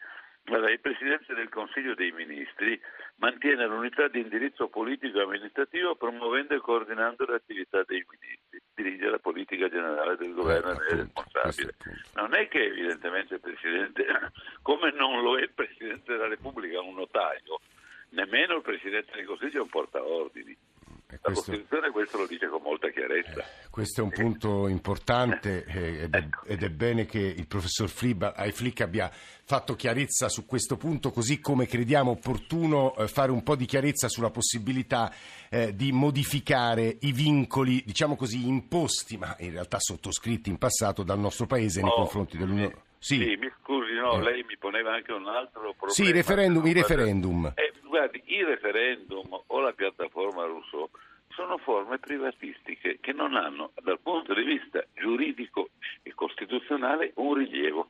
Allora, 0.45 0.71
il 0.71 0.79
Presidente 0.79 1.33
del 1.33 1.49
Consiglio 1.49 1.95
dei 1.95 2.11
Ministri 2.11 2.79
mantiene 3.17 3.65
l'unità 3.65 4.07
di 4.07 4.19
indirizzo 4.19 4.67
politico 4.67 5.19
e 5.19 5.23
amministrativo 5.23 5.95
promuovendo 5.95 6.53
e 6.53 6.59
coordinando 6.59 7.25
le 7.25 7.35
attività 7.35 7.83
dei 7.83 8.05
ministri, 8.09 8.61
dirige 8.73 9.09
la 9.09 9.19
politica 9.19 9.69
generale 9.69 10.17
del 10.17 10.33
governo 10.33 10.71
e 10.81 10.87
è 10.87 10.95
responsabile. 10.95 11.75
Non 12.15 12.35
è 12.35 12.47
che 12.47 12.65
evidentemente 12.65 13.35
il 13.35 13.39
Presidente, 13.39 14.05
come 14.61 14.91
non 14.91 15.21
lo 15.21 15.37
è 15.37 15.43
il 15.43 15.53
Presidente 15.53 16.11
della 16.11 16.27
Repubblica, 16.27 16.81
un 16.81 16.95
notaio, 16.95 17.59
nemmeno 18.09 18.55
il 18.55 18.61
Presidente 18.61 19.11
del 19.15 19.25
Consiglio 19.25 19.59
è 19.59 19.61
un 19.61 19.69
portaordini. 19.69 20.57
La 21.07 21.19
Costituzione 21.21 21.91
questo 21.91 22.17
lo 22.17 22.25
dice 22.25 22.47
con 22.47 22.61
molta 22.63 22.89
chiarezza. 22.89 23.39
Eh, 23.39 23.69
questo 23.69 24.01
è 24.01 24.03
un 24.03 24.09
punto 24.09 24.67
importante 24.67 25.63
eh, 25.69 26.03
ed, 26.03 26.13
è, 26.13 26.17
ecco. 26.17 26.45
ed, 26.45 26.63
è, 26.63 26.69
bene 26.69 27.05
che 27.05 27.19
il 27.19 27.45
professor 27.45 27.87
Flick 27.89 28.81
abbia 28.81 29.11
fatto 29.11 29.75
chiarezza 29.75 30.29
su 30.29 30.45
questo 30.45 30.77
punto, 30.77 31.11
così 31.11 31.39
come 31.39 31.67
crediamo 31.67 32.11
opportuno 32.11 32.95
eh, 32.95 33.07
fare 33.07 33.31
un 33.31 33.43
po' 33.43 33.55
di 33.55 33.65
chiarezza 33.65 34.09
sulla 34.09 34.31
possibilità 34.31 35.13
eh, 35.49 35.75
di 35.75 35.91
modificare 35.91 36.97
i 37.01 37.11
vincoli, 37.11 37.83
diciamo 37.85 38.15
così, 38.15 38.47
imposti, 38.47 39.17
ma 39.17 39.35
in 39.39 39.51
realtà 39.51 39.79
sottoscritti 39.79 40.49
in 40.49 40.57
passato 40.57 41.03
dal 41.03 41.19
nostro 41.19 41.45
Paese 41.45 41.81
nei 41.81 41.91
oh, 41.91 41.95
confronti 41.95 42.37
dell'Unione. 42.37 42.83
Sì. 43.05 43.17
sì. 43.17 43.35
mi 43.35 43.51
scusi, 43.61 43.93
no, 43.93 44.17
eh. 44.17 44.23
lei 44.23 44.43
mi 44.47 44.57
poneva 44.57 44.95
anche 44.95 45.11
un 45.11 45.27
altro 45.27 45.61
problema. 45.77 45.91
Sì, 45.91 46.11
referendum, 46.11 46.65
i 46.65 46.73
referendum. 46.73 47.53
Eh, 47.53 47.71
guardi, 47.83 48.19
i 48.25 48.43
referendum 48.43 49.43
o 49.45 49.59
la 49.59 49.73
piattaforma 49.73 50.43
Rousseau 50.45 50.89
sono 51.27 51.59
forme 51.59 51.99
privatistiche 51.99 52.97
che 52.99 53.13
non 53.13 53.35
hanno 53.35 53.73
dal 53.83 53.99
punto 53.99 54.33
di 54.33 54.41
vista 54.41 54.83
giuridico 54.95 55.69
e 56.01 56.15
costituzionale 56.15 57.11
un 57.17 57.35
rilievo. 57.35 57.89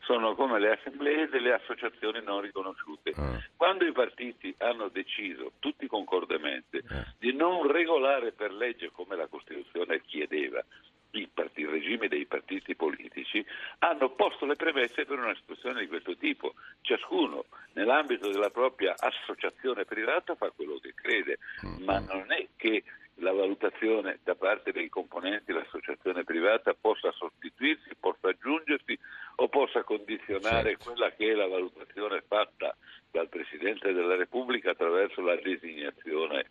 Sono 0.00 0.34
come 0.34 0.58
le 0.58 0.72
assemblee 0.72 1.28
delle 1.28 1.54
associazioni 1.54 2.20
non 2.22 2.42
riconosciute. 2.42 3.14
Ah. 3.16 3.42
Quando 3.56 3.86
i 3.86 3.92
partiti 3.92 4.54
hanno 4.58 4.88
deciso, 4.88 5.52
tutti 5.58 5.86
concordemente, 5.86 6.82
ah. 6.90 7.14
di 7.18 7.32
non 7.32 7.66
regolare 7.66 8.32
per 8.32 8.52
legge 8.52 8.90
come 8.92 9.16
la 9.16 9.26
Costituzione 9.26 10.02
chiedeva, 10.02 10.62
il, 11.12 11.28
part- 11.32 11.56
il, 11.58 11.68
regime 11.68 12.08
dei 12.08 12.26
partiti 12.26 12.74
politici 12.74 13.44
hanno 13.78 14.10
posto 14.10 14.46
le 14.46 14.56
premesse 14.56 15.04
per 15.04 15.18
una 15.18 15.34
situazione 15.34 15.80
di 15.80 15.86
questo 15.88 16.16
tipo. 16.16 16.54
Ciascuno 16.80 17.46
nell'ambito 17.74 18.30
della 18.30 18.50
propria 18.50 18.94
associazione 18.96 19.84
privata 19.84 20.34
fa 20.34 20.50
quello 20.50 20.78
che 20.80 20.92
crede, 20.94 21.38
mm-hmm. 21.64 21.84
ma 21.84 21.98
non 22.00 22.32
è 22.32 22.46
che 22.56 22.84
la 23.20 23.32
valutazione 23.32 24.18
da 24.22 24.34
parte 24.34 24.72
dei 24.72 24.88
componenti 24.88 25.52
dell'associazione 25.52 26.24
privata 26.24 26.74
possa 26.74 27.10
sostituirsi, 27.12 27.90
possa 27.98 28.28
aggiungersi 28.28 28.98
o 29.36 29.48
possa 29.48 29.82
condizionare 29.82 30.70
certo. 30.70 30.90
quella 30.90 31.10
che 31.12 31.32
è 31.32 31.34
la 31.34 31.46
valutazione 31.46 32.22
fatta 32.26 32.76
dal 33.10 33.28
Presidente 33.28 33.92
della 33.92 34.16
Repubblica 34.16 34.70
attraverso 34.70 35.20
la 35.20 35.36
designazione 35.36 36.46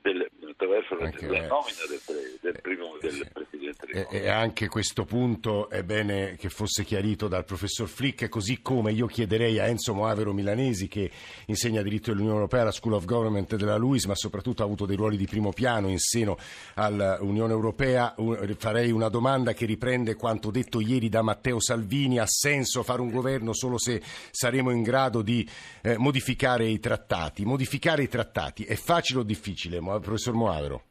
del, 0.00 0.28
attraverso 0.48 0.94
la, 0.94 1.04
la 1.04 1.46
nomina 1.46 1.84
del, 1.88 2.38
del, 2.40 2.60
primo, 2.60 2.96
del 3.00 3.28
Presidente 3.32 3.67
Consiglio. 3.90 4.10
E 4.10 4.28
anche 4.28 4.68
questo 4.68 5.04
punto 5.04 5.70
è 5.70 5.82
bene 5.82 6.36
che 6.36 6.50
fosse 6.50 6.84
chiarito 6.84 7.26
dal 7.26 7.44
professor 7.44 7.88
Flick, 7.88 8.28
così 8.28 8.60
come 8.60 8.92
io 8.92 9.06
chiederei 9.06 9.58
a 9.58 9.66
Enzo 9.66 9.94
Moavero 9.94 10.32
Milanesi, 10.34 10.88
che 10.88 11.10
insegna 11.46 11.82
diritto 11.82 12.10
dell'Unione 12.10 12.36
Europea 12.36 12.62
alla 12.62 12.70
School 12.70 12.94
of 12.94 13.04
Government 13.06 13.56
della 13.56 13.76
LUIS, 13.76 14.04
ma 14.04 14.14
soprattutto 14.14 14.62
ha 14.62 14.66
avuto 14.66 14.84
dei 14.84 14.96
ruoli 14.96 15.16
di 15.16 15.26
primo 15.26 15.52
piano 15.52 15.88
in 15.88 15.98
seno 15.98 16.36
all'Unione 16.74 17.52
Europea, 17.52 18.14
farei 18.58 18.90
una 18.90 19.08
domanda 19.08 19.54
che 19.54 19.64
riprende 19.64 20.14
quanto 20.14 20.50
detto 20.50 20.80
ieri 20.80 21.08
da 21.08 21.22
Matteo 21.22 21.60
Salvini, 21.60 22.18
ha 22.18 22.26
senso 22.26 22.82
fare 22.82 23.00
un 23.00 23.10
governo 23.10 23.54
solo 23.54 23.78
se 23.78 24.02
saremo 24.30 24.70
in 24.70 24.82
grado 24.82 25.22
di 25.22 25.48
eh, 25.82 25.96
modificare 25.96 26.66
i 26.66 26.78
trattati. 26.78 27.44
Modificare 27.44 28.02
i 28.02 28.08
trattati 28.08 28.64
è 28.64 28.74
facile 28.74 29.20
o 29.20 29.22
difficile, 29.22 29.78
professor 29.78 30.34
Moavero? 30.34 30.87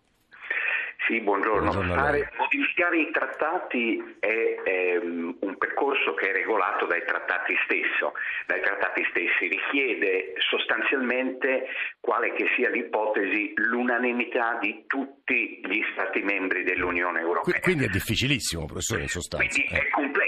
Sì, 1.07 1.21
buongiorno. 1.21 1.71
buongiorno 1.71 1.93
Fare, 1.93 2.31
modificare 2.37 2.99
i 2.99 3.09
trattati 3.11 4.17
è, 4.19 4.61
è, 4.61 4.97
un 4.97 5.55
percorso 5.57 6.13
che 6.15 6.29
è 6.29 6.33
regolato 6.33 6.85
dai 6.85 7.01
trattati, 7.05 7.55
stesso, 7.63 8.11
dai 8.45 8.61
trattati 8.61 9.05
stessi, 9.09 9.47
richiede 9.47 10.33
sostanzialmente 10.49 11.67
quale 12.01 12.33
che 12.33 12.47
sia 12.57 12.69
l'ipotesi 12.69 13.53
l'unanimità 13.55 14.57
di 14.59 14.83
tutti 14.85 15.61
gli 15.63 15.81
Stati 15.93 16.21
membri 16.21 16.63
dell'Unione 16.63 17.21
Europea. 17.21 17.59
Quindi 17.61 17.85
è 17.85 17.87
difficilissimo, 17.87 18.65
professore, 18.65 19.03
in 19.03 19.07
sostanza. 19.07 19.47
Quindi 19.47 19.73
eh. 19.73 19.79
è 19.79 19.89
complesso, 19.89 19.95
è 20.01 20.03
un 20.03 20.26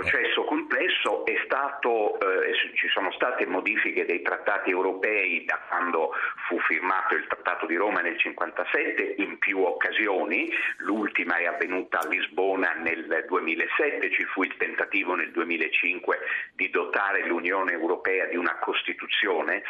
processo 0.00 0.44
complesso, 0.44 1.24
è 1.26 1.34
stato, 1.44 2.18
eh, 2.20 2.54
ci 2.74 2.88
sono 2.88 3.12
state 3.12 3.44
modifiche 3.46 4.06
dei 4.06 4.22
trattati 4.22 4.70
europei 4.70 5.44
da 5.44 5.60
quando 5.68 6.12
fu 6.48 6.58
firmato 6.60 7.14
il 7.14 7.26
Trattato 7.26 7.66
di 7.66 7.76
Roma 7.76 8.00
nel 8.00 8.16
1957 8.16 9.22
in 9.22 9.38
più 9.38 9.62
occasioni, 9.62 10.50
l'ultima 10.78 11.36
è 11.36 11.44
avvenuta 11.44 12.00
a 12.00 12.08
Lisbona 12.08 12.72
nel 12.72 13.24
2007, 13.28 14.10
ci 14.10 14.24
fu 14.24 14.42
il 14.42 14.56
tentativo 14.56 15.14
nel 15.14 15.30
2005 15.32 16.18
di 16.54 16.70
dotare 16.70 17.26
l'Unione 17.26 17.72
Europea 17.72 18.24
di 18.26 18.36
una 18.36 18.56
Costituzione, 18.58 19.62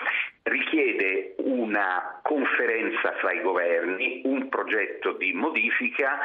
richiede 0.45 1.35
una 1.39 2.21
conferenza 2.23 3.13
fra 3.19 3.33
i 3.33 3.41
governi, 3.41 4.23
un 4.25 4.49
progetto 4.49 5.13
di 5.13 5.33
modifica, 5.33 6.21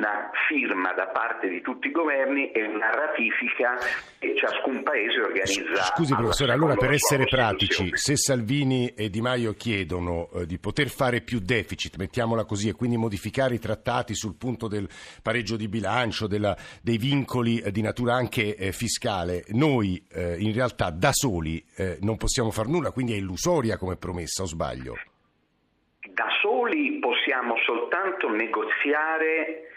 una 0.00 0.30
firma 0.48 0.94
da 0.94 1.08
parte 1.08 1.46
di 1.48 1.60
tutti 1.60 1.88
i 1.88 1.90
governi 1.90 2.50
e 2.52 2.66
una 2.66 2.90
ratifica 2.90 3.76
e 4.18 4.34
ciascun 4.34 4.82
paese 4.82 5.20
organizza. 5.20 5.82
Scusi 5.94 6.14
professore, 6.14 6.52
allora 6.52 6.74
per 6.74 6.90
essere 6.90 7.24
pratici, 7.24 7.90
se 7.94 8.16
Salvini 8.16 8.94
e 8.94 9.10
Di 9.10 9.20
Maio 9.20 9.52
chiedono 9.52 10.30
eh, 10.32 10.46
di 10.46 10.58
poter 10.58 10.88
fare 10.88 11.20
più 11.20 11.38
deficit, 11.38 11.96
mettiamola 11.96 12.44
così, 12.46 12.68
e 12.68 12.72
quindi 12.72 12.96
modificare 12.96 13.54
i 13.54 13.58
trattati 13.58 14.14
sul 14.14 14.36
punto 14.36 14.68
del 14.68 14.88
pareggio 15.22 15.56
di 15.56 15.68
bilancio, 15.68 16.26
della, 16.26 16.56
dei 16.82 16.96
vincoli 16.96 17.58
eh, 17.58 17.70
di 17.70 17.82
natura 17.82 18.14
anche 18.14 18.56
eh, 18.56 18.72
fiscale, 18.72 19.44
noi 19.48 20.02
eh, 20.10 20.36
in 20.38 20.54
realtà 20.54 20.90
da 20.90 21.10
soli 21.12 21.62
eh, 21.76 21.98
non 22.00 22.16
possiamo 22.16 22.50
far 22.50 22.68
nulla, 22.68 22.90
quindi 22.90 23.12
è 23.12 23.16
illusoria 23.16 23.76
come 23.76 23.96
promessa, 23.96 24.42
o 24.44 24.46
sbaglio? 24.46 24.96
Da 26.14 26.26
soli 26.40 26.98
possiamo 26.98 27.54
soltanto 27.64 28.28
negoziare 28.30 29.68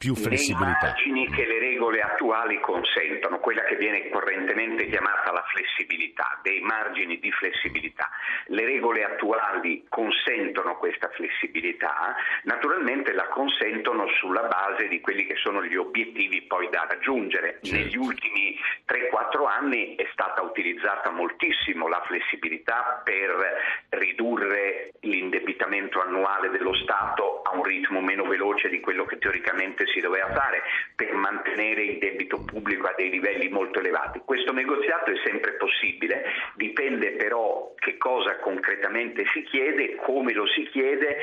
più 0.00 0.14
flessibilità. 0.14 0.96
margini 0.96 1.28
che 1.28 1.44
le 1.44 1.58
regole 1.58 2.00
attuali 2.00 2.58
consentono, 2.58 3.38
quella 3.38 3.62
che 3.64 3.76
viene 3.76 4.08
correntemente 4.08 4.88
chiamata 4.88 5.30
la 5.30 5.44
flessibilità, 5.52 5.99
dei 6.42 6.60
margini 6.60 7.18
di 7.18 7.30
flessibilità. 7.32 8.08
Le 8.46 8.64
regole 8.64 9.04
attuali 9.04 9.84
consentono 9.88 10.76
questa 10.76 11.08
flessibilità, 11.10 12.14
naturalmente 12.44 13.12
la 13.12 13.28
consentono 13.28 14.06
sulla 14.18 14.42
base 14.42 14.88
di 14.88 15.00
quelli 15.00 15.26
che 15.26 15.36
sono 15.36 15.64
gli 15.64 15.76
obiettivi 15.76 16.42
poi 16.42 16.68
da 16.70 16.86
raggiungere. 16.88 17.58
Certo. 17.62 17.76
Negli 17.76 17.96
ultimi 17.96 18.58
3-4 18.86 19.46
anni 19.46 19.94
è 19.96 20.06
stata 20.12 20.42
utilizzata 20.42 21.10
moltissimo 21.10 21.88
la 21.88 22.02
flessibilità 22.06 23.00
per 23.04 23.88
ridurre 23.90 24.92
l'indebitamento 25.00 26.00
annuale 26.00 26.50
dello 26.50 26.74
Stato 26.74 27.42
a 27.42 27.54
un 27.54 27.62
ritmo 27.62 28.00
meno 28.00 28.24
veloce 28.24 28.68
di 28.68 28.80
quello 28.80 29.04
che 29.04 29.18
teoricamente 29.18 29.86
si 29.86 30.00
doveva 30.00 30.32
fare 30.32 30.62
per 30.94 31.12
mantenere 31.14 31.82
il 31.82 31.98
debito 31.98 32.42
pubblico 32.44 32.86
a 32.86 32.94
dei 32.96 33.10
livelli 33.10 33.48
molto 33.48 33.78
elevati. 33.80 34.20
Questo 34.24 34.52
negoziato 34.52 35.10
è 35.10 35.16
sempre 35.24 35.52
possibile, 35.52 36.24
dipende 36.56 37.12
però 37.12 37.74
che 37.76 37.96
cosa 37.96 38.38
concretamente 38.38 39.24
si 39.32 39.42
chiede, 39.44 39.96
come 39.96 40.32
lo 40.32 40.46
si 40.46 40.68
chiede, 40.70 41.16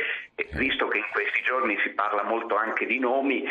visto 0.54 0.88
che 0.88 0.98
in 0.98 1.06
questi 1.12 1.42
giorni 1.44 1.78
si 1.84 1.90
parla 1.92 2.24
molto 2.24 2.56
anche 2.56 2.86
di 2.86 3.00
nomi, 3.00 3.44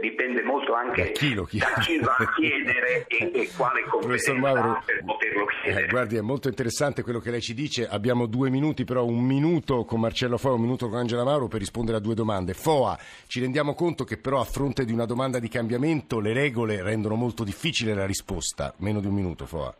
dipende 0.00 0.42
molto 0.42 0.74
anche 0.74 1.02
da 1.02 1.10
chi, 1.10 1.44
chi? 1.48 1.58
Da 1.58 1.72
chi 1.80 1.98
va 1.98 2.16
a 2.18 2.32
chiedere 2.34 3.06
e, 3.08 3.30
e 3.32 3.50
quale 3.56 3.82
competenza 3.88 4.34
Mauro, 4.34 4.82
per 4.84 5.04
poterlo 5.04 5.46
chiedere. 5.46 5.84
Eh, 5.84 5.88
guardi, 5.88 6.16
è 6.16 6.20
molto 6.20 6.48
interessante 6.48 7.02
quello 7.02 7.20
che 7.20 7.30
lei 7.30 7.40
ci 7.40 7.54
dice, 7.54 7.86
abbiamo 7.86 8.26
due 8.26 8.50
minuti, 8.50 8.84
però 8.84 9.04
un 9.04 9.24
minuto 9.24 9.84
con 9.84 10.00
Marcello 10.00 10.38
Foa, 10.38 10.52
un 10.52 10.62
minuto 10.62 10.88
con 10.88 10.98
Angela 10.98 11.24
Mauro 11.24 11.48
per 11.48 11.60
rispondere 11.60 11.98
a 11.98 12.00
due 12.00 12.14
domande. 12.14 12.54
Foa, 12.54 12.98
ci 13.26 13.40
rendiamo 13.40 13.74
conto 13.74 14.04
che 14.04 14.16
però 14.16 14.40
a 14.40 14.44
fronte 14.44 14.84
di 14.84 14.92
una 14.92 15.06
domanda 15.06 15.38
di 15.38 15.48
cambiamento 15.48 16.20
le 16.20 16.32
regole 16.32 16.82
rendono 16.82 17.16
molto 17.16 17.44
difficile 17.44 17.94
la 17.94 18.06
risposta. 18.06 18.72
Meno 18.78 19.00
di 19.00 19.06
un 19.06 19.14
minuto, 19.14 19.46
Foa. 19.46 19.74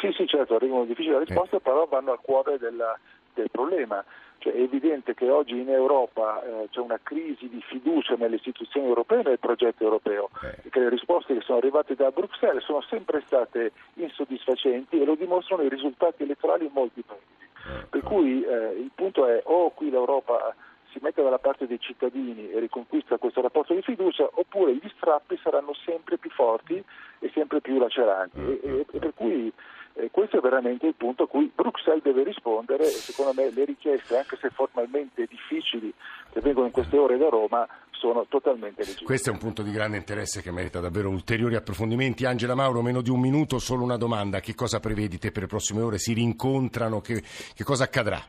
Sì, 0.00 0.12
sì, 0.12 0.26
certo, 0.26 0.58
rendono 0.58 0.84
difficile 0.84 1.14
la 1.14 1.24
risposta, 1.24 1.56
eh. 1.56 1.60
però 1.60 1.86
vanno 1.86 2.12
al 2.12 2.20
cuore 2.20 2.58
della, 2.58 2.98
del 3.34 3.50
problema. 3.50 4.04
Cioè, 4.38 4.52
è 4.52 4.60
evidente 4.60 5.14
che 5.14 5.30
oggi 5.30 5.58
in 5.58 5.70
Europa 5.70 6.42
eh, 6.42 6.68
c'è 6.70 6.80
una 6.80 6.98
crisi 7.02 7.48
di 7.48 7.62
fiducia 7.62 8.14
nelle 8.16 8.36
istituzioni 8.36 8.86
europee 8.86 9.20
e 9.20 9.22
nel 9.22 9.38
progetto 9.38 9.84
europeo 9.84 10.28
eh. 10.42 10.68
che 10.68 10.80
le 10.80 10.90
risposte 10.90 11.34
che 11.34 11.40
sono 11.40 11.58
arrivate 11.58 11.94
da 11.94 12.10
Bruxelles 12.10 12.64
sono 12.64 12.82
sempre 12.82 13.22
state 13.24 13.72
insoddisfacenti 13.94 15.00
e 15.00 15.04
lo 15.04 15.14
dimostrano 15.14 15.62
i 15.62 15.68
risultati 15.68 16.24
elettorali 16.24 16.66
in 16.66 16.72
molti 16.74 17.02
paesi. 17.02 17.22
Eh. 17.66 17.86
Per 17.88 18.02
cui 18.02 18.44
eh, 18.44 18.74
il 18.76 18.90
punto 18.94 19.26
è 19.26 19.40
o 19.44 19.70
qui 19.70 19.88
l'Europa 19.88 20.54
si 20.90 20.98
mette 21.00 21.22
dalla 21.22 21.38
parte 21.38 21.66
dei 21.66 21.80
cittadini 21.80 22.50
e 22.50 22.60
riconquista 22.60 23.16
questo 23.16 23.40
rapporto 23.40 23.74
di 23.74 23.82
fiducia, 23.82 24.28
oppure 24.30 24.74
gli 24.74 24.90
strappi 24.96 25.38
saranno 25.42 25.74
sempre 25.74 26.18
più 26.18 26.30
forti 26.30 26.82
e 27.18 27.30
sempre 27.32 27.60
più 27.60 27.78
laceranti. 27.78 28.38
E, 28.38 28.60
e, 28.62 28.86
e 28.92 28.98
per 28.98 29.12
cui 29.14 29.52
eh, 29.94 30.10
questo 30.10 30.38
è 30.38 30.40
veramente 30.40 30.86
il 30.86 30.94
punto 30.94 31.24
a 31.24 31.28
cui 31.28 31.50
Bruxelles 31.54 32.02
deve 32.02 32.24
rispondere 32.24 32.84
e 32.84 32.90
secondo 32.90 33.32
me 33.32 33.50
le 33.50 33.64
richieste, 33.64 34.16
anche 34.16 34.36
se 34.40 34.50
formalmente 34.50 35.26
difficili, 35.26 35.92
che 36.32 36.40
vengono 36.40 36.66
in 36.66 36.72
queste 36.72 36.98
ore 36.98 37.16
da 37.16 37.28
Roma, 37.28 37.66
sono 37.90 38.26
totalmente 38.26 38.80
legittime. 38.80 39.06
Questo 39.06 39.30
è 39.30 39.32
un 39.32 39.38
punto 39.38 39.62
di 39.62 39.70
grande 39.70 39.96
interesse 39.96 40.42
che 40.42 40.50
merita 40.50 40.80
davvero 40.80 41.08
ulteriori 41.08 41.54
approfondimenti. 41.54 42.26
Angela 42.26 42.54
Mauro, 42.54 42.82
meno 42.82 43.00
di 43.00 43.10
un 43.10 43.20
minuto, 43.20 43.58
solo 43.58 43.84
una 43.84 43.96
domanda. 43.96 44.40
Che 44.40 44.54
cosa 44.54 44.80
prevedi 44.80 45.18
te 45.18 45.30
per 45.30 45.42
le 45.42 45.48
prossime 45.48 45.80
ore? 45.80 45.98
Si 45.98 46.12
rincontrano? 46.12 47.00
Che, 47.00 47.22
che 47.54 47.64
cosa 47.64 47.84
accadrà? 47.84 48.20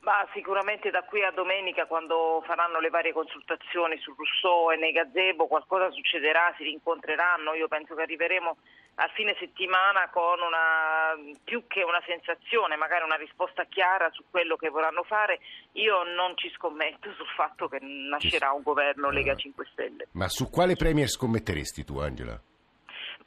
Ma 0.00 0.26
sicuramente 0.32 0.90
da 0.90 1.04
qui 1.04 1.22
a 1.22 1.30
domenica, 1.30 1.86
quando 1.86 2.42
faranno 2.44 2.80
le 2.80 2.90
varie 2.90 3.12
consultazioni 3.12 3.96
su 3.98 4.12
Rousseau 4.16 4.72
e 4.72 4.76
nei 4.76 4.90
gazebo, 4.90 5.46
qualcosa 5.46 5.92
succederà, 5.92 6.52
si 6.56 6.64
rincontreranno. 6.64 7.54
Io 7.54 7.68
penso 7.68 7.94
che 7.94 8.02
arriveremo 8.02 8.56
a 8.96 9.08
fine 9.14 9.34
settimana 9.38 10.10
con 10.10 10.40
una, 10.40 11.16
più 11.44 11.66
che 11.66 11.82
una 11.82 12.02
sensazione, 12.06 12.76
magari 12.76 13.04
una 13.04 13.16
risposta 13.16 13.64
chiara 13.64 14.10
su 14.12 14.24
quello 14.30 14.56
che 14.56 14.68
vorranno 14.68 15.02
fare. 15.02 15.40
Io 15.72 16.02
non 16.02 16.36
ci 16.36 16.50
scommetto 16.50 17.12
sul 17.14 17.28
fatto 17.34 17.68
che 17.68 17.78
nascerà 17.80 18.52
un 18.52 18.62
governo 18.62 19.10
Lega 19.10 19.34
5 19.34 19.66
Stelle. 19.72 20.08
Ma 20.12 20.28
su 20.28 20.50
quale 20.50 20.76
premier 20.76 21.08
scommetteresti 21.08 21.84
tu, 21.84 21.98
Angela? 21.98 22.40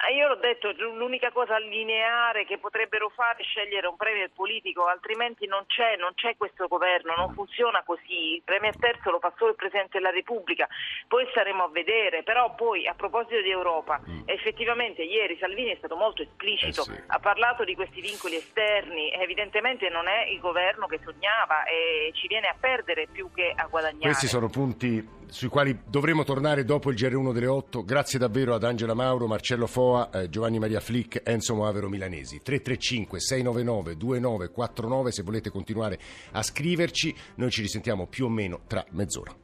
Io 0.09 0.27
l'ho 0.27 0.35
detto, 0.35 0.71
l'unica 0.71 1.31
cosa 1.31 1.57
lineare 1.57 2.45
che 2.45 2.57
potrebbero 2.57 3.09
fare 3.09 3.41
è 3.41 3.43
scegliere 3.43 3.87
un 3.87 3.95
premier 3.95 4.29
politico, 4.31 4.85
altrimenti 4.85 5.47
non 5.47 5.63
c'è, 5.67 5.95
non 5.97 6.13
c'è 6.15 6.35
questo 6.37 6.67
governo, 6.67 7.13
non 7.15 7.33
funziona 7.33 7.83
così. 7.83 8.35
Il 8.35 8.41
premier 8.43 8.75
terzo 8.77 9.11
lo 9.11 9.19
fa 9.19 9.33
solo 9.37 9.51
il 9.51 9.55
Presidente 9.55 9.97
della 9.97 10.11
Repubblica, 10.11 10.67
poi 11.07 11.25
staremo 11.29 11.63
a 11.63 11.69
vedere. 11.69 12.23
Però 12.23 12.53
poi 12.55 12.87
a 12.87 12.93
proposito 12.93 13.41
di 13.41 13.49
Europa, 13.49 13.99
mm. 13.99 14.21
effettivamente 14.25 15.01
ieri 15.01 15.37
Salvini 15.37 15.71
è 15.71 15.77
stato 15.77 15.95
molto 15.95 16.21
esplicito, 16.21 16.81
eh 16.81 16.95
sì. 16.95 17.03
ha 17.07 17.19
parlato 17.19 17.63
di 17.63 17.75
questi 17.75 18.01
vincoli 18.01 18.35
esterni, 18.35 19.11
evidentemente 19.11 19.89
non 19.89 20.07
è 20.07 20.25
il 20.27 20.39
governo 20.39 20.87
che 20.87 20.99
sognava 21.03 21.63
e 21.63 22.11
ci 22.13 22.27
viene 22.27 22.47
a 22.47 22.55
perdere 22.59 23.07
più 23.11 23.31
che 23.33 23.53
a 23.55 23.65
guadagnare. 23.67 24.05
Questi 24.05 24.27
sono 24.27 24.49
punti 24.49 25.24
sui 25.35 25.49
quali 25.49 25.77
dovremo 25.85 26.23
tornare 26.23 26.63
dopo 26.63 26.89
il 26.89 26.95
GR1 26.95 27.33
delle 27.33 27.47
8. 27.47 27.83
Grazie 27.83 28.17
davvero 28.17 28.55
ad 28.55 28.63
Angela 28.63 28.93
Mauro, 28.93 29.27
Marcello 29.27 29.67
Foa, 29.67 30.09
eh, 30.09 30.29
Giovanni 30.29 30.59
Maria 30.59 30.79
Flick, 30.79 31.19
Enzo 31.25 31.55
Moavero 31.55 31.89
Milanesi. 31.89 32.39
335 32.41 33.19
699 33.19 33.97
2949 33.97 35.11
se 35.11 35.23
volete 35.23 35.49
continuare 35.49 35.99
a 36.31 36.41
scriverci. 36.41 37.13
Noi 37.35 37.51
ci 37.51 37.61
risentiamo 37.61 38.07
più 38.07 38.27
o 38.27 38.29
meno 38.29 38.61
tra 38.65 38.85
mezz'ora. 38.91 39.35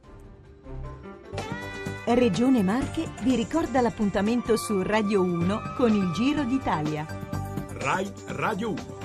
Regione 2.06 2.62
Marche 2.62 3.10
vi 3.22 3.36
ricorda 3.36 3.82
l'appuntamento 3.82 4.56
su 4.56 4.80
Radio 4.80 5.20
1 5.20 5.74
con 5.76 5.92
il 5.92 6.10
Giro 6.14 6.44
d'Italia. 6.44 7.06
RAI 7.68 8.10
Radio 8.28 8.70
1 8.70 9.01